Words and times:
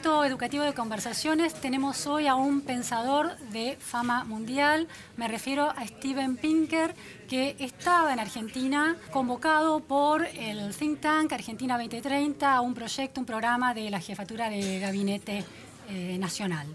Segmento 0.00 0.24
educativo 0.24 0.64
de 0.64 0.72
conversaciones 0.72 1.52
tenemos 1.52 2.06
hoy 2.06 2.26
a 2.26 2.34
un 2.34 2.62
pensador 2.62 3.36
de 3.52 3.76
fama 3.78 4.24
mundial, 4.24 4.88
me 5.18 5.28
refiero 5.28 5.68
a 5.68 5.86
Steven 5.86 6.38
Pinker, 6.38 6.94
que 7.28 7.54
estaba 7.58 8.10
en 8.10 8.18
Argentina 8.18 8.96
convocado 9.10 9.80
por 9.80 10.24
el 10.24 10.74
think 10.74 11.00
tank 11.00 11.30
Argentina 11.34 11.76
2030 11.76 12.50
a 12.50 12.62
un 12.62 12.72
proyecto, 12.72 13.20
un 13.20 13.26
programa 13.26 13.74
de 13.74 13.90
la 13.90 14.00
jefatura 14.00 14.48
de 14.48 14.80
gabinete 14.80 15.44
eh, 15.90 16.16
nacional. 16.18 16.66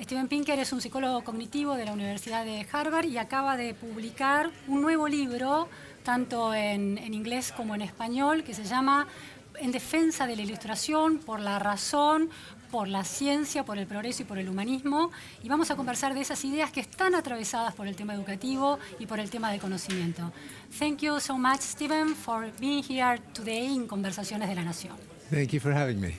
Steven 0.00 0.28
Pinker 0.28 0.56
es 0.60 0.72
un 0.72 0.80
psicólogo 0.80 1.24
cognitivo 1.24 1.74
de 1.74 1.86
la 1.86 1.92
Universidad 1.92 2.44
de 2.44 2.64
Harvard 2.70 3.06
y 3.06 3.18
acaba 3.18 3.56
de 3.56 3.74
publicar 3.74 4.50
un 4.68 4.80
nuevo 4.80 5.08
libro, 5.08 5.68
tanto 6.04 6.54
en, 6.54 6.98
en 6.98 7.14
inglés 7.14 7.52
como 7.56 7.74
en 7.74 7.82
español, 7.82 8.44
que 8.44 8.54
se 8.54 8.64
llama 8.64 9.08
en 9.58 9.72
defensa 9.72 10.26
de 10.26 10.36
la 10.36 10.42
ilustración, 10.42 11.18
por 11.18 11.40
la 11.40 11.58
razón, 11.58 12.30
por 12.70 12.88
la 12.88 13.04
ciencia, 13.04 13.64
por 13.64 13.78
el 13.78 13.86
progreso 13.86 14.22
y 14.22 14.24
por 14.24 14.38
el 14.38 14.48
humanismo. 14.48 15.10
Y 15.42 15.48
vamos 15.48 15.70
a 15.70 15.76
conversar 15.76 16.14
de 16.14 16.20
esas 16.20 16.44
ideas 16.44 16.72
que 16.72 16.80
están 16.80 17.14
atravesadas 17.14 17.74
por 17.74 17.86
el 17.86 17.94
tema 17.94 18.14
educativo 18.14 18.78
y 18.98 19.06
por 19.06 19.20
el 19.20 19.30
tema 19.30 19.50
del 19.50 19.60
conocimiento. 19.60 20.32
Thank 20.78 20.98
you 20.98 21.20
so 21.20 21.38
much, 21.38 21.60
Stephen, 21.60 22.14
for 22.14 22.50
being 22.60 22.82
here 22.82 23.20
today 23.32 23.66
in 23.66 23.86
Conversaciones 23.86 24.48
de 24.48 24.54
la 24.54 24.64
Nación. 24.64 24.96
Thank 25.30 25.52
you 25.52 25.60
for 25.60 25.72
having 25.72 26.00
me. 26.00 26.16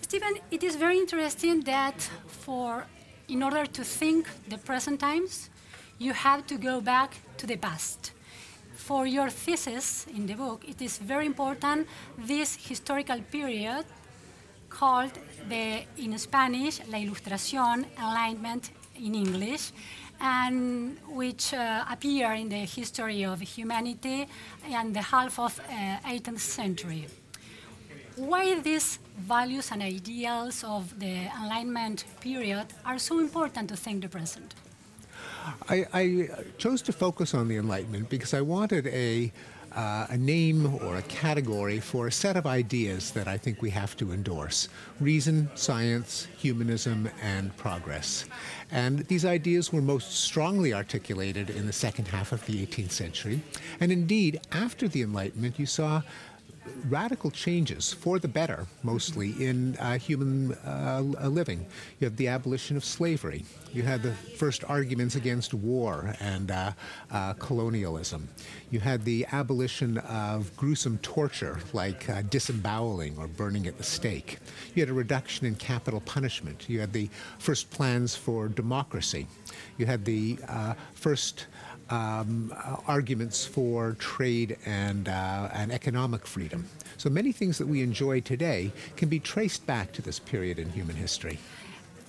Stephen, 0.00 0.40
it 0.50 0.62
is 0.62 0.76
very 0.76 0.98
interesting 0.98 1.62
that 1.64 1.94
for, 2.26 2.86
in 3.28 3.42
order 3.42 3.66
to 3.66 3.84
think 3.84 4.26
the 4.48 4.58
present 4.58 4.98
times, 4.98 5.50
you 5.98 6.12
have 6.12 6.46
to 6.46 6.56
go 6.56 6.80
back 6.80 7.16
to 7.36 7.46
the 7.46 7.56
past. 7.56 8.12
For 8.90 9.06
your 9.06 9.30
thesis 9.30 10.04
in 10.16 10.26
the 10.26 10.34
book, 10.34 10.64
it 10.68 10.82
is 10.82 10.98
very 10.98 11.24
important 11.24 11.86
this 12.18 12.56
historical 12.56 13.20
period 13.30 13.84
called 14.68 15.12
the, 15.48 15.84
in 15.98 16.18
Spanish, 16.18 16.80
La 16.88 16.98
Ilustración, 16.98 17.86
Enlightenment 17.96 18.72
in 18.96 19.14
English, 19.14 19.70
and 20.20 20.98
which 21.06 21.54
uh, 21.54 21.84
appear 21.88 22.32
in 22.32 22.48
the 22.48 22.64
history 22.66 23.24
of 23.24 23.40
humanity 23.40 24.26
and 24.72 24.92
the 24.92 25.02
half 25.02 25.38
of 25.38 25.60
uh, 25.60 26.10
18th 26.10 26.40
century. 26.40 27.06
Why 28.16 28.58
these 28.58 28.98
values 29.16 29.70
and 29.70 29.82
ideals 29.82 30.64
of 30.64 30.98
the 30.98 31.30
Enlightenment 31.40 32.06
period 32.20 32.66
are 32.84 32.98
so 32.98 33.20
important 33.20 33.68
to 33.68 33.76
think 33.76 34.02
the 34.02 34.08
present? 34.08 34.52
I, 35.68 35.86
I, 35.92 36.28
chose 36.58 36.82
to 36.82 36.92
focus 36.92 37.34
on 37.34 37.48
the 37.48 37.56
Enlightenment 37.56 38.08
because 38.08 38.34
I 38.34 38.40
wanted 38.40 38.86
a, 38.88 39.32
uh, 39.74 40.06
a 40.08 40.16
name 40.16 40.74
or 40.82 40.96
a 40.96 41.02
category 41.02 41.80
for 41.80 42.06
a 42.06 42.12
set 42.12 42.36
of 42.36 42.46
ideas 42.46 43.12
that 43.12 43.28
I 43.28 43.38
think 43.38 43.62
we 43.62 43.70
have 43.70 43.96
to 43.98 44.12
endorse 44.12 44.68
reason, 45.00 45.50
science, 45.54 46.26
humanism, 46.36 47.08
and 47.22 47.56
progress. 47.56 48.24
And 48.70 49.00
these 49.06 49.24
ideas 49.24 49.72
were 49.72 49.82
most 49.82 50.12
strongly 50.12 50.74
articulated 50.74 51.50
in 51.50 51.66
the 51.66 51.72
second 51.72 52.08
half 52.08 52.32
of 52.32 52.44
the 52.46 52.66
18th 52.66 52.92
century. 52.92 53.40
And 53.80 53.92
indeed, 53.92 54.40
after 54.52 54.88
the 54.88 55.02
Enlightenment, 55.02 55.58
you 55.58 55.66
saw 55.66 56.02
radical 56.88 57.30
changes 57.30 57.92
for 57.92 58.18
the 58.18 58.28
better, 58.28 58.66
mostly 58.82 59.30
in 59.42 59.76
uh, 59.76 59.98
human 59.98 60.52
uh, 60.66 61.00
living. 61.24 61.66
You 61.98 62.06
have 62.06 62.16
the 62.16 62.28
abolition 62.28 62.76
of 62.76 62.84
slavery. 62.84 63.44
You 63.72 63.82
had 63.82 64.02
the 64.02 64.12
first 64.12 64.64
arguments 64.64 65.16
against 65.16 65.54
war 65.54 66.14
and 66.20 66.50
uh, 66.50 66.72
uh 67.10 67.34
colonialism. 67.34 68.28
You 68.70 68.80
had 68.80 69.04
the 69.04 69.26
abolition 69.32 69.98
of 69.98 70.54
gruesome 70.56 70.98
torture 70.98 71.58
like 71.72 72.08
uh, 72.08 72.22
disemboweling 72.22 73.16
or 73.18 73.26
burning 73.26 73.66
at 73.66 73.78
the 73.78 73.84
stake. 73.84 74.38
You 74.74 74.82
had 74.82 74.90
a 74.90 74.94
reduction 74.94 75.46
in 75.46 75.54
capital 75.56 76.00
punishment. 76.00 76.68
You 76.68 76.80
had 76.80 76.92
the 76.92 77.08
first 77.38 77.70
plans 77.70 78.14
for 78.14 78.48
democracy. 78.48 79.26
You 79.78 79.86
had 79.86 80.04
the 80.04 80.38
uh, 80.48 80.74
first 80.94 81.46
um, 81.90 82.52
uh, 82.56 82.76
arguments 82.86 83.44
for 83.44 83.96
trade 83.98 84.56
and, 84.64 85.08
uh, 85.08 85.48
and 85.52 85.72
economic 85.72 86.26
freedom. 86.26 86.64
So 86.96 87.10
many 87.10 87.32
things 87.32 87.58
that 87.58 87.66
we 87.66 87.82
enjoy 87.82 88.20
today 88.20 88.72
can 88.96 89.08
be 89.08 89.18
traced 89.18 89.66
back 89.66 89.92
to 89.92 90.02
this 90.02 90.18
period 90.18 90.58
in 90.58 90.70
human 90.70 90.96
history. 90.96 91.38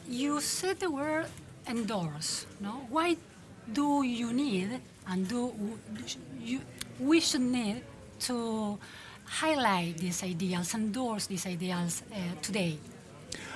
You 0.08 0.42
said 0.42 0.80
the 0.80 0.92
word 0.92 1.28
endorse. 1.68 2.46
No, 2.60 2.86
why 2.90 3.18
do 3.74 4.04
you 4.04 4.34
need 4.34 4.82
and 5.08 5.28
do 5.28 5.54
you, 6.40 6.62
we 7.00 7.20
should 7.20 7.42
need 7.42 7.84
to 8.20 8.78
highlight 9.26 9.98
these 9.98 10.24
ideals, 10.24 10.74
endorse 10.76 11.28
these 11.28 11.46
ideals 11.46 12.04
uh, 12.14 12.18
today? 12.42 12.78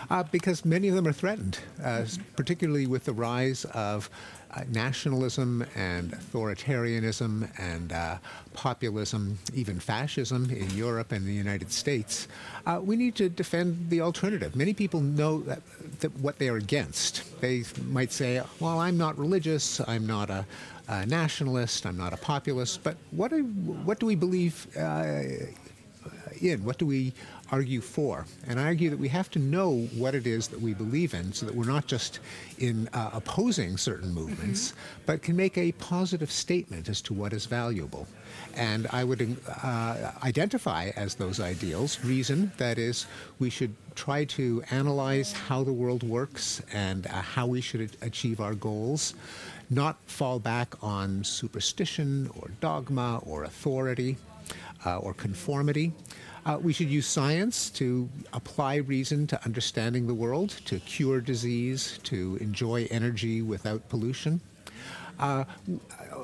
Uh, 0.09 0.23
because 0.23 0.65
many 0.65 0.87
of 0.87 0.95
them 0.95 1.07
are 1.07 1.13
threatened, 1.13 1.59
uh, 1.83 2.05
particularly 2.35 2.87
with 2.87 3.05
the 3.05 3.13
rise 3.13 3.65
of 3.65 4.09
uh, 4.51 4.61
nationalism 4.69 5.65
and 5.75 6.11
authoritarianism 6.11 7.49
and 7.59 7.91
uh, 7.91 8.17
populism, 8.53 9.37
even 9.53 9.79
fascism 9.79 10.49
in 10.49 10.69
Europe 10.71 11.11
and 11.11 11.25
the 11.25 11.33
United 11.33 11.71
States, 11.71 12.27
uh, 12.65 12.79
we 12.81 12.95
need 12.95 13.15
to 13.15 13.27
defend 13.27 13.89
the 13.89 13.99
alternative. 13.99 14.55
Many 14.55 14.73
people 14.73 15.01
know 15.01 15.41
that, 15.41 15.61
that 15.99 16.17
what 16.19 16.37
they're 16.39 16.55
against. 16.55 17.41
They 17.41 17.63
might 17.87 18.11
say, 18.11 18.41
well, 18.59 18.79
I'm 18.79 18.97
not 18.97 19.17
religious, 19.17 19.81
I'm 19.87 20.07
not 20.07 20.29
a, 20.29 20.45
nationalist, 21.07 21.87
I'm 21.87 21.97
not 21.97 22.13
a 22.13 22.17
populist, 22.17 22.83
but 22.83 22.95
what, 23.09 23.33
are, 23.33 23.41
what 23.41 23.99
do 23.99 24.05
we 24.05 24.13
believe 24.13 24.67
uh, 24.77 25.23
in? 26.39 26.63
What 26.63 26.77
do 26.77 26.85
we 26.85 27.11
argue 27.51 27.81
for. 27.81 28.25
And 28.47 28.59
I 28.59 28.65
argue 28.65 28.89
that 28.89 28.99
we 28.99 29.07
have 29.09 29.29
to 29.31 29.39
know 29.39 29.87
what 29.95 30.15
it 30.15 30.25
is 30.25 30.47
that 30.47 30.59
we 30.59 30.73
believe 30.73 31.13
in 31.13 31.31
so 31.33 31.45
that 31.45 31.53
we're 31.53 31.65
not 31.65 31.85
just 31.85 32.19
in 32.57 32.89
uh, 32.93 33.11
opposing 33.13 33.77
certain 33.77 34.13
movements, 34.13 34.71
mm-hmm. 34.71 34.79
but 35.05 35.21
can 35.21 35.35
make 35.35 35.57
a 35.57 35.71
positive 35.73 36.31
statement 36.31 36.89
as 36.89 37.01
to 37.01 37.13
what 37.13 37.33
is 37.33 37.45
valuable. 37.45 38.07
And 38.55 38.87
I 38.91 39.03
would 39.03 39.37
uh, 39.63 40.11
identify 40.23 40.91
as 40.95 41.15
those 41.15 41.39
ideals 41.39 42.03
reason, 42.03 42.51
that 42.57 42.77
is, 42.77 43.05
we 43.39 43.49
should 43.49 43.75
try 43.95 44.25
to 44.25 44.63
analyze 44.71 45.33
how 45.33 45.63
the 45.63 45.73
world 45.73 46.03
works 46.03 46.61
and 46.73 47.07
uh, 47.07 47.21
how 47.21 47.47
we 47.47 47.61
should 47.61 47.95
achieve 48.01 48.39
our 48.39 48.55
goals, 48.55 49.13
not 49.69 49.97
fall 50.05 50.39
back 50.39 50.75
on 50.81 51.23
superstition 51.23 52.29
or 52.39 52.49
dogma 52.59 53.19
or 53.25 53.43
authority 53.43 54.17
uh, 54.85 54.97
or 54.97 55.13
conformity. 55.13 55.91
Uh, 56.45 56.59
we 56.61 56.71
should 56.71 56.89
use 56.89 57.07
science 57.07 57.71
to 57.71 58.07
apply 58.33 58.75
reason 58.75 59.25
to 59.25 59.45
understanding 59.45 60.05
the 60.05 60.13
world, 60.13 60.49
to 60.65 60.79
cure 60.81 61.19
disease, 61.19 61.99
to 62.03 62.37
enjoy 62.39 62.87
energy 62.91 63.41
without 63.41 63.87
pollution. 63.89 64.39
Uh, 65.19 65.43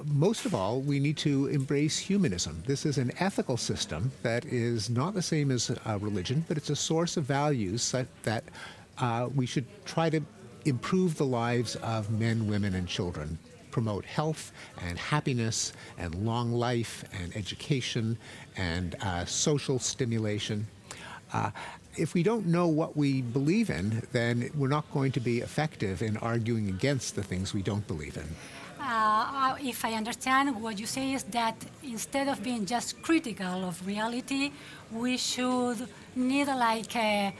most 0.05 0.45
of 0.45 0.53
all, 0.53 0.79
we 0.81 0.99
need 0.99 1.17
to 1.17 1.47
embrace 1.47 1.97
humanism. 1.97 2.61
This 2.67 2.85
is 2.85 2.99
an 2.99 3.11
ethical 3.19 3.57
system 3.57 4.11
that 4.21 4.45
is 4.45 4.89
not 4.89 5.15
the 5.15 5.21
same 5.21 5.49
as 5.49 5.71
uh, 5.71 5.97
religion, 5.99 6.45
but 6.47 6.55
it's 6.55 6.69
a 6.69 6.75
source 6.75 7.17
of 7.17 7.23
values 7.23 7.95
that 8.23 8.43
uh, 8.99 9.27
we 9.33 9.47
should 9.47 9.65
try 9.85 10.09
to 10.09 10.21
improve 10.65 11.17
the 11.17 11.25
lives 11.25 11.77
of 11.77 12.11
men, 12.11 12.47
women, 12.47 12.75
and 12.75 12.87
children 12.87 13.39
promote 13.71 14.05
health 14.05 14.51
and 14.81 14.97
happiness 14.97 15.73
and 15.97 16.13
long 16.15 16.51
life 16.51 17.03
and 17.21 17.35
education 17.35 18.17
and 18.57 18.95
uh, 19.01 19.25
social 19.25 19.79
stimulation. 19.79 20.67
Uh, 21.33 21.51
if 21.97 22.13
we 22.13 22.23
don't 22.23 22.45
know 22.45 22.67
what 22.67 22.95
we 22.95 23.21
believe 23.21 23.69
in, 23.69 24.01
then 24.11 24.49
we're 24.55 24.67
not 24.67 24.89
going 24.91 25.11
to 25.11 25.19
be 25.19 25.39
effective 25.39 26.01
in 26.01 26.17
arguing 26.17 26.69
against 26.69 27.15
the 27.15 27.23
things 27.23 27.53
we 27.53 27.61
don't 27.61 27.87
believe 27.87 28.17
in. 28.17 28.27
Uh, 28.79 29.55
if 29.61 29.85
I 29.85 29.93
understand, 29.93 30.59
what 30.61 30.79
you 30.79 30.87
say 30.87 31.13
is 31.13 31.23
that 31.23 31.55
instead 31.83 32.27
of 32.27 32.41
being 32.43 32.65
just 32.65 33.01
critical 33.01 33.65
of 33.65 33.85
reality, 33.85 34.51
we 34.91 35.17
should 35.17 35.87
need 36.15 36.47
like 36.47 36.95
a 36.95 37.33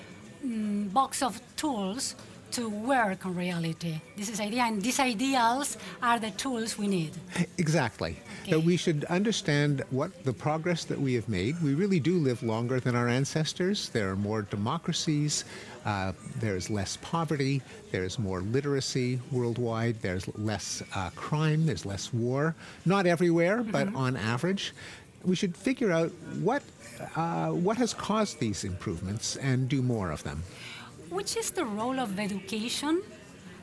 mm, 0.46 0.94
box 0.94 1.24
of 1.24 1.42
tools 1.56 2.16
to 2.52 2.70
work 2.70 3.26
on 3.26 3.36
reality. 3.36 4.02
This 4.18 4.30
is 4.30 4.40
idea, 4.40 4.64
and 4.64 4.82
these 4.82 5.00
ideals 5.00 5.78
are 6.02 6.20
the 6.20 6.32
tools 6.32 6.78
we 6.78 6.88
need. 6.88 7.12
Exactly. 7.58 8.18
Okay. 8.42 8.52
That 8.52 8.64
we 8.64 8.78
should 8.78 9.06
understand 9.06 9.84
what 9.90 10.24
the 10.24 10.34
progress 10.34 10.84
that 10.86 11.00
we 11.00 11.14
have 11.14 11.30
made. 11.30 11.62
We 11.62 11.74
really 11.76 12.00
do 12.00 12.18
live 12.18 12.44
longer 12.44 12.80
than 12.80 12.96
our 12.96 13.08
ancestors. 13.08 13.90
There 13.90 14.10
are 14.10 14.16
more 14.16 14.42
democracies. 14.42 15.46
Uh, 15.86 16.14
there's 16.40 16.70
less 16.70 16.98
poverty. 17.02 17.62
There's 17.92 18.20
more 18.20 18.42
literacy 18.42 19.20
worldwide. 19.32 20.02
There's 20.02 20.28
less 20.38 20.84
uh, 20.96 21.10
crime. 21.16 21.66
There's 21.66 21.86
less 21.86 22.14
war. 22.14 22.56
Not 22.86 23.06
everywhere, 23.06 23.64
but 23.64 23.94
on 23.96 24.16
average. 24.16 24.74
We 25.24 25.36
should 25.36 25.56
figure 25.56 25.92
out 25.92 26.12
what 26.42 26.64
uh, 27.16 27.50
what 27.50 27.78
has 27.78 27.94
caused 27.94 28.40
these 28.40 28.64
improvements 28.64 29.36
and 29.38 29.68
do 29.70 29.82
more 29.82 30.12
of 30.12 30.24
them. 30.24 30.44
Which 31.12 31.36
is 31.36 31.52
the 31.52 31.66
role 31.66 32.00
of 32.00 32.18
education, 32.20 33.02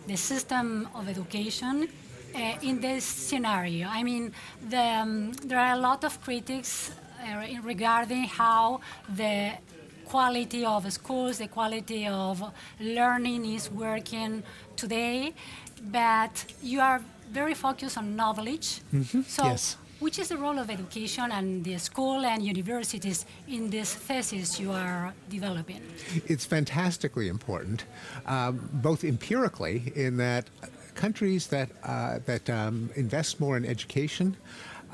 the 0.06 0.16
system 0.16 0.86
of 0.94 1.08
education, 1.08 1.88
uh, 2.34 2.38
in 2.62 2.80
this 2.80 3.04
scenario? 3.04 3.88
I 3.88 4.02
mean, 4.02 4.32
the, 4.68 4.82
um, 5.02 5.32
there 5.46 5.58
are 5.58 5.72
a 5.72 5.78
lot 5.80 6.04
of 6.04 6.20
critics 6.20 6.90
uh, 7.24 7.44
regarding 7.62 8.24
how 8.24 8.80
the 9.08 9.52
quality 10.04 10.64
of 10.64 10.90
schools, 10.92 11.38
the 11.38 11.48
quality 11.48 12.06
of 12.06 12.42
learning 12.80 13.46
is 13.46 13.70
working 13.70 14.42
today, 14.76 15.32
but 15.82 16.44
you 16.62 16.80
are 16.80 17.00
very 17.32 17.54
focused 17.54 17.96
on 17.96 18.14
knowledge. 18.14 18.80
So, 19.26 19.44
Yes. 19.44 19.76
Which 20.00 20.18
is 20.18 20.28
the 20.28 20.36
role 20.36 20.58
of 20.58 20.70
education 20.70 21.32
and 21.32 21.64
the 21.64 21.78
school 21.78 22.24
and 22.24 22.42
universities 22.42 23.26
in 23.48 23.70
this 23.70 23.94
thesis 23.94 24.60
you 24.60 24.70
are 24.70 25.12
developing? 25.28 25.80
It's 26.26 26.44
fantastically 26.44 27.28
important, 27.28 27.84
um, 28.26 28.68
both 28.74 29.04
empirically 29.04 29.92
in 29.94 30.16
that 30.18 30.46
countries 30.94 31.46
that 31.46 31.68
uh, 31.84 32.18
that 32.26 32.48
um, 32.50 32.90
invest 32.96 33.40
more 33.40 33.56
in 33.56 33.64
education 33.64 34.36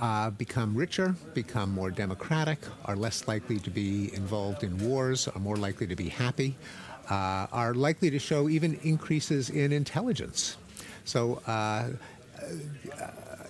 uh, 0.01 0.31
become 0.31 0.75
richer, 0.75 1.15
become 1.35 1.71
more 1.71 1.91
democratic, 1.91 2.59
are 2.85 2.97
less 2.97 3.29
likely 3.29 3.59
to 3.59 3.71
be 3.71 4.13
involved 4.15 4.65
in 4.65 4.77
wars, 4.79 5.29
are 5.29 5.41
more 5.41 5.57
likely 5.57 5.87
to 5.87 5.97
be 5.97 6.09
happy, 6.09 6.57
uh, 7.11 7.47
are 7.53 7.75
likely 7.75 8.11
to 8.11 8.19
show 8.19 8.49
even 8.49 8.79
increases 8.83 9.51
in 9.51 9.73
intelligence. 9.73 10.57
So. 11.05 11.41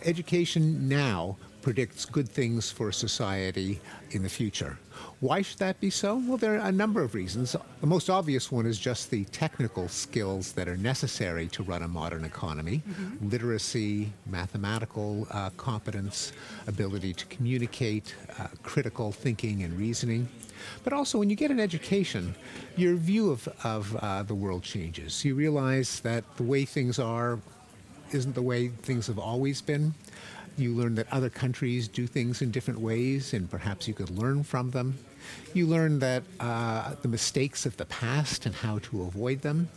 Education 0.04 0.88
now 0.88 1.36
predicts 1.62 2.04
good 2.04 2.28
things 2.28 2.70
for 2.70 2.92
society 2.92 3.80
in 4.10 4.22
the 4.22 4.28
future. 4.28 4.78
Why 5.20 5.40
should 5.40 5.58
that 5.60 5.80
be 5.80 5.88
so? 5.88 6.22
Well, 6.26 6.36
there 6.36 6.56
are 6.56 6.68
a 6.68 6.72
number 6.72 7.00
of 7.00 7.14
reasons. 7.14 7.56
The 7.80 7.86
most 7.86 8.10
obvious 8.10 8.52
one 8.52 8.66
is 8.66 8.78
just 8.78 9.10
the 9.10 9.24
technical 9.24 9.88
skills 9.88 10.52
that 10.52 10.68
are 10.68 10.76
necessary 10.76 11.48
to 11.48 11.62
run 11.62 11.82
a 11.82 11.88
modern 11.88 12.24
economy 12.24 12.82
literacy, 13.22 14.12
mathematical 14.26 15.26
uh, 15.30 15.48
competence, 15.56 16.32
ability 16.66 17.14
to 17.14 17.24
communicate, 17.26 18.14
uh, 18.38 18.48
critical 18.62 19.10
thinking 19.10 19.62
and 19.62 19.78
reasoning. 19.78 20.28
But 20.82 20.92
also, 20.92 21.18
when 21.18 21.30
you 21.30 21.36
get 21.36 21.50
an 21.50 21.60
education, 21.60 22.34
your 22.76 22.96
view 22.96 23.30
of, 23.30 23.48
of 23.64 23.96
uh, 23.96 24.22
the 24.22 24.34
world 24.34 24.62
changes. 24.62 25.24
You 25.24 25.34
realize 25.34 26.00
that 26.00 26.24
the 26.36 26.42
way 26.42 26.66
things 26.66 26.98
are 26.98 27.38
isn't 28.12 28.34
the 28.34 28.42
way 28.42 28.68
things 28.68 29.06
have 29.06 29.18
always 29.18 29.60
been. 29.60 29.94
You 30.56 30.72
learn 30.72 30.94
that 30.96 31.12
other 31.12 31.30
countries 31.30 31.88
do 31.88 32.06
things 32.06 32.40
in 32.42 32.50
different 32.50 32.80
ways, 32.80 33.32
and 33.32 33.50
perhaps 33.50 33.88
you 33.88 33.94
could 33.94 34.10
learn 34.10 34.44
from 34.44 34.70
them. 34.70 34.96
You 35.52 35.66
learn 35.66 35.98
that 35.98 36.22
uh, 36.38 36.94
the 37.02 37.08
mistakes 37.08 37.66
of 37.66 37.76
the 37.76 37.86
past 37.86 38.46
and 38.46 38.54
how 38.54 38.78
to 38.80 39.02
avoid 39.02 39.40
them. 39.40 39.68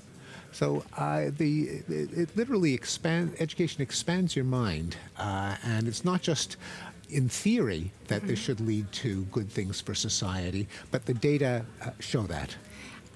So 0.52 0.84
uh, 0.98 1.32
the 1.38 1.82
it, 1.88 2.14
it 2.14 2.38
literally 2.38 2.74
expand 2.74 3.36
education 3.40 3.82
expands 3.82 4.36
your 4.36 4.46
mind, 4.46 4.98
uh, 5.18 5.56
and 5.64 5.88
it's 5.88 6.06
not 6.06 6.22
just 6.22 6.58
in 7.10 7.30
theory 7.30 7.92
that 8.08 8.28
this 8.28 8.40
should 8.40 8.60
lead 8.60 8.92
to 8.92 9.24
good 9.26 9.50
things 9.50 9.82
for 9.82 9.96
society, 9.96 10.68
but 10.92 11.06
the 11.06 11.14
data 11.14 11.66
uh, 11.82 11.92
show 12.00 12.24
that. 12.24 12.56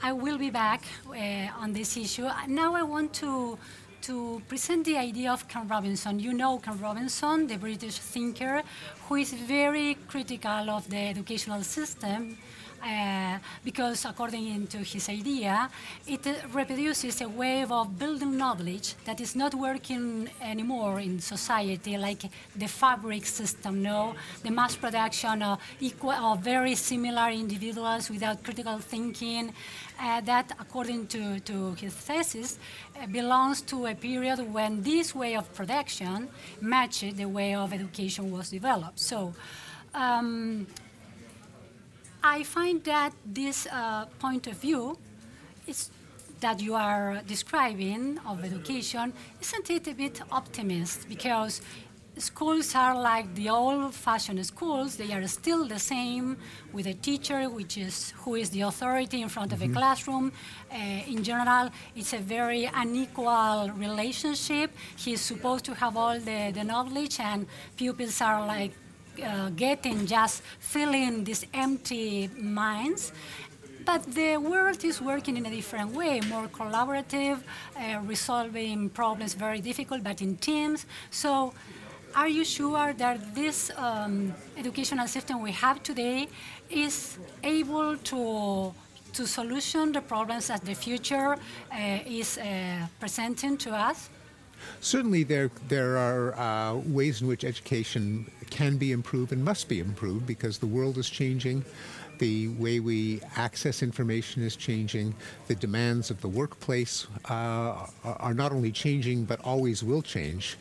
I 0.04 0.14
will 0.14 0.38
be 0.38 0.50
back 0.50 0.84
uh, 1.10 1.14
on 1.60 1.74
this 1.74 1.96
issue. 1.96 2.28
Now 2.48 2.74
I 2.74 2.82
want 2.82 3.14
to 3.16 3.58
to 4.02 4.42
present 4.48 4.86
the 4.86 4.98
idea 4.98 5.32
of 5.32 5.48
Ken 5.48 5.68
Robinson. 5.68 6.20
You 6.20 6.34
know 6.34 6.58
Ken 6.58 6.80
Robinson, 6.80 7.48
the 7.48 7.58
British 7.58 7.98
thinker, 7.98 8.64
who 9.08 9.16
is 9.16 9.34
very 9.34 9.98
critical 10.08 10.70
of 10.70 10.90
the 10.90 10.98
educational 10.98 11.64
system. 11.64 12.38
Uh, 12.84 13.38
because 13.64 14.06
according 14.06 14.66
to 14.66 14.80
his 14.80 15.08
idea, 15.08 15.70
it 16.08 16.26
reproduces 16.52 17.22
a 17.22 17.30
way 17.30 17.64
of 17.64 18.00
building 18.00 18.36
knowledge 18.36 18.96
that 19.06 19.22
is 19.22 19.36
not 19.36 19.54
working 19.54 20.28
anymore 20.42 21.00
in 21.00 21.20
society, 21.20 21.96
like 21.98 22.24
the 22.56 22.68
fabric 22.68 23.26
system, 23.26 23.84
no, 23.84 24.16
the 24.42 24.50
mass 24.50 24.76
production 24.76 25.44
of, 25.44 25.60
equal, 25.80 26.36
very 26.36 26.74
similar 26.74 27.30
individuals 27.30 28.10
without 28.10 28.44
critical 28.44 28.80
thinking. 28.80 29.54
Uh, 30.00 30.20
that, 30.22 30.52
according 30.60 31.06
to, 31.06 31.40
to 31.42 31.76
his 31.76 31.94
thesis, 31.94 32.58
uh, 33.00 33.06
belongs 33.06 33.62
to 33.62 33.86
a 33.86 33.94
period 33.94 34.40
when 34.52 34.82
this 34.82 35.14
way 35.14 35.36
of 35.36 35.54
production 35.54 36.28
matched 36.60 37.16
the 37.16 37.26
way 37.26 37.54
of 37.54 37.72
education 37.74 38.32
was 38.32 38.50
developed. 38.50 39.00
So. 39.00 39.34
Um, 39.94 40.66
I 42.24 42.44
find 42.44 42.84
that 42.84 43.14
this 43.26 43.66
uh, 43.66 44.06
point 44.20 44.46
of 44.46 44.54
view 44.54 44.98
is 45.66 45.90
that 46.40 46.62
you 46.62 46.76
are 46.76 47.22
describing 47.26 48.20
of 48.28 48.44
education 48.44 49.14
isn't 49.42 49.70
it 49.70 49.88
a 49.88 49.94
bit 49.94 50.22
optimist? 50.32 51.10
Because 51.10 51.62
schools 52.18 52.76
are 52.76 53.00
like 53.00 53.34
the 53.34 53.50
old-fashioned 53.50 54.46
schools. 54.46 54.98
They 54.98 55.12
are 55.14 55.26
still 55.28 55.66
the 55.66 55.80
same 55.80 56.38
with 56.72 56.86
a 56.86 56.94
teacher 56.94 57.50
which 57.50 57.78
is 57.78 58.14
who 58.18 58.36
is 58.36 58.52
the 58.52 58.62
authority 58.62 59.24
in 59.24 59.30
front 59.30 59.52
of 59.52 59.64
a 59.64 59.68
classroom. 59.68 60.32
Uh, 60.72 60.78
in 61.08 61.24
general 61.24 61.72
it's 61.96 62.14
a 62.14 62.20
very 62.20 62.70
unequal 62.72 63.72
relationship. 63.76 64.70
He's 64.96 65.22
supposed 65.22 65.66
to 65.66 65.74
have 65.74 65.98
all 65.98 66.20
the, 66.20 66.52
the 66.54 66.64
knowledge 66.64 67.20
and 67.20 67.48
pupils 67.78 68.22
are 68.22 68.46
like 68.46 68.74
uh, 69.24 69.50
getting 69.50 70.06
just 70.06 70.42
filling 70.60 71.24
these 71.24 71.46
empty 71.54 72.30
minds. 72.38 73.12
But 73.84 74.04
the 74.14 74.38
world 74.38 74.84
is 74.84 75.02
working 75.02 75.38
in 75.38 75.46
a 75.46 75.50
different 75.50 75.94
way, 75.94 76.22
more 76.30 76.48
collaborative, 76.48 77.40
uh, 77.76 78.00
resolving 78.06 78.90
problems 78.90 79.34
very 79.34 79.60
difficult, 79.60 80.04
but 80.04 80.22
in 80.22 80.38
teams. 80.38 80.86
So, 81.10 81.54
are 82.16 82.28
you 82.28 82.44
sure 82.44 82.94
that 82.94 83.34
this 83.34 83.72
um, 83.78 84.34
educational 84.58 85.08
system 85.08 85.42
we 85.42 85.52
have 85.54 85.82
today 85.82 86.28
is 86.70 87.18
able 87.44 87.98
to 87.98 88.74
to 89.14 89.28
solution 89.28 89.92
the 89.92 90.02
problems 90.02 90.48
that 90.48 90.64
the 90.64 90.74
future 90.74 91.34
uh, 91.36 92.00
is 92.06 92.38
uh, 92.38 92.88
presenting 93.00 93.58
to 93.58 93.72
us? 93.72 94.10
Certainly, 94.80 95.24
there 95.24 95.50
there 95.68 95.98
are 95.98 96.34
uh, 96.38 96.76
ways 96.76 97.22
in 97.22 97.28
which 97.28 97.44
education 97.44 98.30
can 98.50 98.78
be 98.78 98.92
improved 98.92 99.32
and 99.32 99.44
must 99.44 99.68
be 99.70 99.80
improved 99.80 100.26
because 100.26 100.58
the 100.58 100.68
world 100.68 100.98
is 100.98 101.10
changing. 101.10 101.64
The 102.20 102.50
way 102.50 102.80
we 102.80 103.20
access 103.36 103.82
information 103.82 104.44
is 104.44 104.56
changing. 104.56 105.16
The 105.48 105.56
demands 105.56 106.12
of 106.12 106.22
the 106.22 106.28
workplace 106.28 107.08
uh, 107.30 107.34
are- 107.34 107.90
are 108.04 108.34
not 108.34 108.52
only 108.52 108.72
changing 108.72 109.26
but 109.26 109.40
always 109.42 109.84
will 109.84 110.02
change. 110.04 110.58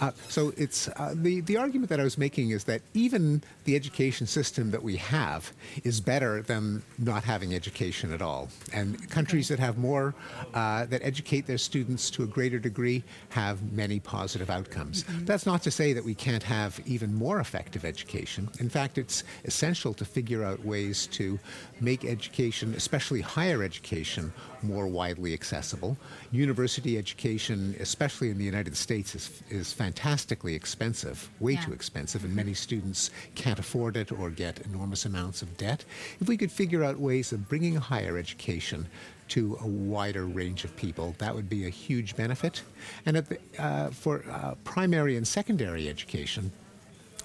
Uh, 0.00 0.10
so 0.28 0.52
it's 0.56 0.88
uh, 0.88 1.14
the 1.14 1.40
the 1.42 1.56
argument 1.56 1.88
that 1.90 2.00
I 2.00 2.04
was 2.04 2.18
making 2.18 2.50
is 2.50 2.64
that 2.64 2.82
even 2.94 3.42
the 3.64 3.74
education 3.76 4.26
system 4.26 4.70
that 4.70 4.82
we 4.82 4.96
have 4.96 5.52
is 5.84 6.00
better 6.00 6.42
than 6.42 6.82
not 6.98 7.24
having 7.24 7.54
education 7.54 8.12
at 8.12 8.22
all. 8.22 8.48
And 8.72 9.10
countries 9.10 9.48
that 9.48 9.58
have 9.58 9.78
more 9.78 10.14
uh, 10.54 10.86
that 10.86 11.02
educate 11.02 11.46
their 11.46 11.58
students 11.58 12.10
to 12.10 12.22
a 12.22 12.26
greater 12.26 12.58
degree 12.58 13.02
have 13.30 13.72
many 13.72 14.00
positive 14.00 14.50
outcomes. 14.50 15.04
That's 15.22 15.46
not 15.46 15.62
to 15.62 15.70
say 15.70 15.92
that 15.92 16.04
we 16.04 16.14
can't 16.14 16.42
have 16.42 16.80
even 16.86 17.14
more 17.14 17.40
effective 17.40 17.84
education. 17.84 18.48
In 18.60 18.68
fact, 18.68 18.98
it's 18.98 19.24
essential 19.44 19.94
to 19.94 20.04
figure 20.04 20.44
out 20.44 20.64
ways 20.64 21.06
to 21.08 21.38
make 21.80 22.04
education, 22.04 22.74
especially 22.74 23.20
higher 23.20 23.62
education, 23.62 24.32
more 24.62 24.86
widely 24.86 25.32
accessible. 25.32 25.96
University 26.30 26.98
education, 26.98 27.76
especially 27.80 28.30
in 28.30 28.38
the 28.38 28.44
United 28.44 28.76
States, 28.76 29.14
is, 29.14 29.42
is 29.50 29.72
fantastically 29.92 30.54
expensive, 30.54 31.30
way 31.40 31.54
Yeah. 31.54 31.64
too 31.64 31.72
expensive, 31.72 32.22
and 32.24 32.34
many 32.36 32.52
students 32.54 33.10
can't 33.34 33.58
afford 33.58 33.96
it 33.96 34.12
or 34.12 34.28
get 34.30 34.60
enormous 34.66 35.06
amounts 35.06 35.40
of 35.42 35.56
debt. 35.56 35.84
If 36.20 36.28
we 36.28 36.36
could 36.36 36.52
figure 36.52 36.84
out 36.84 36.98
ways 37.00 37.32
of 37.32 37.48
bringing 37.48 37.76
higher 37.76 38.18
education 38.18 38.86
to 39.28 39.56
a 39.60 39.66
wider 39.66 40.26
range 40.26 40.64
of 40.64 40.76
people, 40.76 41.14
that 41.18 41.34
would 41.34 41.48
be 41.48 41.66
a 41.66 41.70
huge 41.70 42.16
benefit. 42.16 42.62
And 43.06 43.16
at 43.16 43.28
the, 43.30 43.38
uh, 43.58 43.90
for 43.90 44.24
uh, 44.30 44.54
primary 44.64 45.16
and 45.16 45.26
secondary 45.26 45.88
education, 45.88 46.52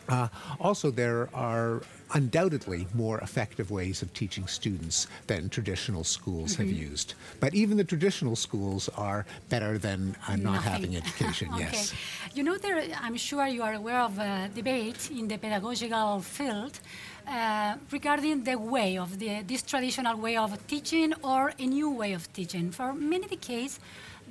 Uh, 0.10 0.28
also, 0.60 0.92
there 0.92 1.30
are 1.34 1.82
undoubtedly 2.14 2.88
more 2.94 3.20
effective 3.20 3.72
ways 3.72 4.02
of 4.02 4.14
teaching 4.14 4.46
students 4.48 5.08
than 5.28 5.50
traditional 5.50 6.04
schools 6.04 6.56
have 6.56 6.68
Mm-hmm. 6.68 6.92
used. 6.92 7.14
But 7.40 7.54
even 7.54 7.78
the 7.78 7.84
traditional 7.84 8.36
schools 8.36 8.90
are 8.98 9.26
better 9.50 9.78
than 9.78 10.16
uh, 10.28 10.36
not 10.36 10.54
Nothing. 10.54 10.72
having 10.72 10.96
education, 11.04 11.50
okay. 11.54 11.64
yes. 11.72 11.94
You 12.34 12.44
know, 12.44 12.58
there, 12.58 12.82
I'm 13.02 13.18
sure 13.18 13.46
you 13.48 13.64
are 13.64 13.74
aware 13.74 14.00
of 14.02 14.18
a 14.20 14.50
debate 14.56 15.10
in 15.12 15.28
the 15.28 15.38
pedagogical 15.38 16.22
field 16.22 16.80
uh, 17.28 17.76
regarding 17.92 18.44
the 18.44 18.56
way 18.58 18.98
of 18.98 19.20
the, 19.20 19.42
this 19.48 19.62
traditional 19.64 20.16
way 20.18 20.36
of 20.38 20.50
teaching 20.68 21.14
or 21.24 21.54
a 21.60 21.66
new 21.66 21.90
way 21.92 22.14
of 22.14 22.32
teaching. 22.34 22.72
For 22.72 22.94
many 22.94 23.28
decades, 23.28 23.80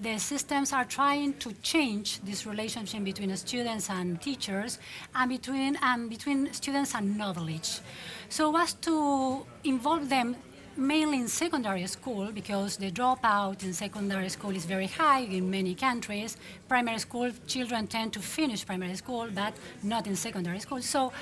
the 0.01 0.19
systems 0.19 0.73
are 0.73 0.85
trying 0.85 1.35
to 1.35 1.53
change 1.63 2.21
this 2.23 2.47
relationship 2.47 3.05
between 3.05 3.37
students 3.37 3.91
and 3.91 4.21
teachers 4.21 4.79
and 5.15 5.29
between, 5.29 5.77
and 5.83 6.09
between 6.09 6.53
students 6.53 6.95
and 6.95 7.17
knowledge. 7.17 7.81
So 8.29 8.57
as 8.57 8.75
to 8.75 9.47
involve 9.65 10.09
them 10.09 10.37
mainly 10.77 11.19
in 11.19 11.29
secondary 11.29 11.87
school 11.87 12.31
because 12.33 12.77
the 12.77 12.91
dropout 12.91 13.63
in 13.63 13.73
secondary 13.73 14.29
school 14.29 14.51
is 14.51 14.65
very 14.65 14.87
high 14.87 15.21
in 15.21 15.51
many 15.51 15.75
countries. 15.75 16.37
Primary 16.69 16.99
school 16.99 17.31
children 17.47 17.87
tend 17.87 18.13
to 18.15 18.21
finish 18.21 18.65
primary 18.65 18.97
school, 18.97 19.29
but 19.35 19.53
not 19.83 20.07
in 20.07 20.17
secondary 20.17 20.61
school. 20.61 20.81
So 20.81 21.13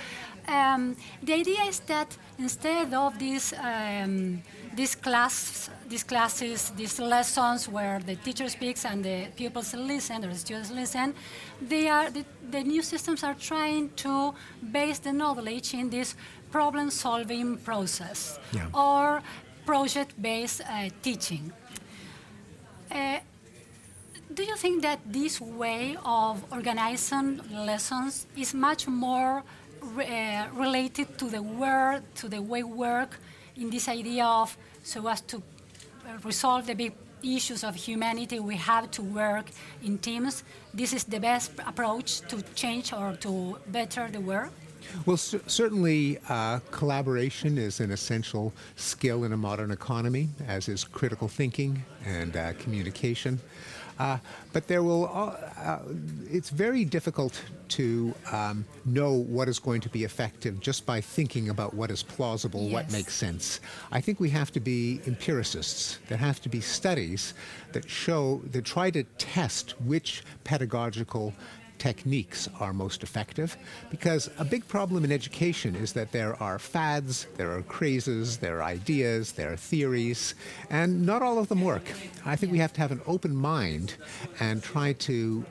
um, 0.50 0.96
the 1.22 1.32
idea 1.34 1.62
is 1.68 1.80
that 1.80 2.16
instead 2.38 2.92
of 2.94 3.18
these 3.18 3.52
um, 3.58 4.42
these 4.74 4.94
class, 4.94 5.70
these 5.88 6.04
classes, 6.04 6.70
these 6.76 6.98
lessons 6.98 7.68
where 7.68 7.98
the 8.00 8.16
teacher 8.16 8.48
speaks 8.48 8.84
and 8.84 9.04
the 9.04 9.26
pupils 9.36 9.74
listen 9.74 10.24
or 10.24 10.28
the 10.28 10.38
students 10.38 10.70
listen, 10.70 11.14
they 11.60 11.88
are 11.88 12.10
the, 12.10 12.24
the 12.50 12.62
new 12.62 12.82
systems 12.82 13.22
are 13.24 13.34
trying 13.34 13.90
to 13.96 14.32
base 14.72 14.98
the 15.00 15.12
knowledge 15.12 15.74
in 15.74 15.90
this 15.90 16.14
problem-solving 16.50 17.58
process 17.58 18.38
Yeah. 18.52 18.66
or 18.74 19.22
project-based 19.66 20.60
uh, 20.62 20.90
teaching. 21.02 21.52
Uh, 22.90 23.18
do 24.34 24.42
you 24.44 24.56
think 24.56 24.82
that 24.82 25.00
this 25.06 25.40
way 25.40 25.96
of 26.04 26.44
organizing 26.52 27.40
lessons 27.52 28.26
is 28.36 28.54
much 28.54 28.86
more 28.88 29.42
re- 29.82 30.06
uh, 30.06 30.48
related 30.54 31.18
to 31.18 31.28
the 31.28 31.42
work, 31.42 32.02
to 32.14 32.28
the 32.28 32.40
way 32.40 32.62
work, 32.62 33.18
in 33.56 33.70
this 33.70 33.88
idea 33.88 34.24
of 34.24 34.56
so 34.82 35.06
as 35.08 35.20
to 35.22 35.36
uh, 35.36 36.18
resolve 36.24 36.66
the 36.66 36.74
big 36.74 36.92
issues 37.22 37.64
of 37.64 37.74
humanity, 37.74 38.40
we 38.40 38.56
have 38.56 38.90
to 38.92 39.02
work 39.02 39.46
in 39.82 39.98
teams. 39.98 40.42
This 40.72 40.92
is 40.92 41.04
the 41.04 41.20
best 41.20 41.52
approach 41.66 42.20
to 42.28 42.42
change 42.54 42.92
or 42.92 43.16
to 43.20 43.58
better 43.68 44.08
the 44.08 44.20
world. 44.20 44.52
Well, 45.06 45.18
cer- 45.18 45.42
certainly, 45.46 46.18
uh, 46.28 46.60
collaboration 46.70 47.58
is 47.58 47.80
an 47.80 47.90
essential 47.90 48.52
skill 48.76 49.24
in 49.24 49.32
a 49.32 49.36
modern 49.36 49.70
economy, 49.70 50.28
as 50.48 50.68
is 50.68 50.84
critical 50.84 51.28
thinking 51.28 51.84
and 52.06 52.36
uh, 52.36 52.54
communication. 52.54 53.38
Uh, 54.00 54.16
but 54.54 54.66
there 54.66 54.82
will, 54.82 55.10
uh, 55.12 55.80
it's 56.30 56.48
very 56.48 56.86
difficult 56.86 57.42
to 57.68 58.14
um, 58.32 58.64
know 58.86 59.12
what 59.12 59.46
is 59.46 59.58
going 59.58 59.82
to 59.82 59.90
be 59.90 60.04
effective 60.04 60.58
just 60.58 60.86
by 60.86 61.02
thinking 61.02 61.50
about 61.50 61.74
what 61.74 61.90
is 61.90 62.02
plausible, 62.02 62.70
what 62.70 62.90
makes 62.90 63.14
sense. 63.14 63.60
I 63.92 64.00
think 64.00 64.18
we 64.18 64.30
have 64.30 64.50
to 64.52 64.60
be 64.60 65.02
empiricists. 65.06 65.98
There 66.08 66.16
have 66.16 66.40
to 66.40 66.48
be 66.48 66.62
studies 66.62 67.34
that 67.72 67.90
show, 67.90 68.40
that 68.52 68.64
try 68.64 68.90
to 68.90 69.04
test 69.18 69.72
which 69.82 70.22
pedagogical 70.44 71.34
techniques 71.80 72.48
are 72.60 72.72
most 72.72 73.02
effective 73.02 73.56
because 73.90 74.30
a 74.38 74.44
big 74.44 74.68
problem 74.68 75.02
in 75.02 75.10
education 75.10 75.74
is 75.74 75.92
that 75.94 76.12
there 76.12 76.40
are 76.40 76.58
fads, 76.58 77.26
there 77.36 77.50
are 77.56 77.62
crazes, 77.62 78.36
there 78.36 78.58
are 78.58 78.62
ideas, 78.62 79.32
there 79.32 79.52
are 79.52 79.56
theories, 79.56 80.34
and 80.68 81.04
not 81.04 81.22
all 81.22 81.38
of 81.38 81.48
them 81.48 81.62
work. 81.62 81.90
I 82.24 82.36
think 82.36 82.52
we 82.52 82.58
have 82.58 82.72
to 82.74 82.80
have 82.80 82.92
an 82.92 83.00
open 83.06 83.34
mind 83.34 83.94
and 84.38 84.62
try 84.62 84.92
to 85.08 85.44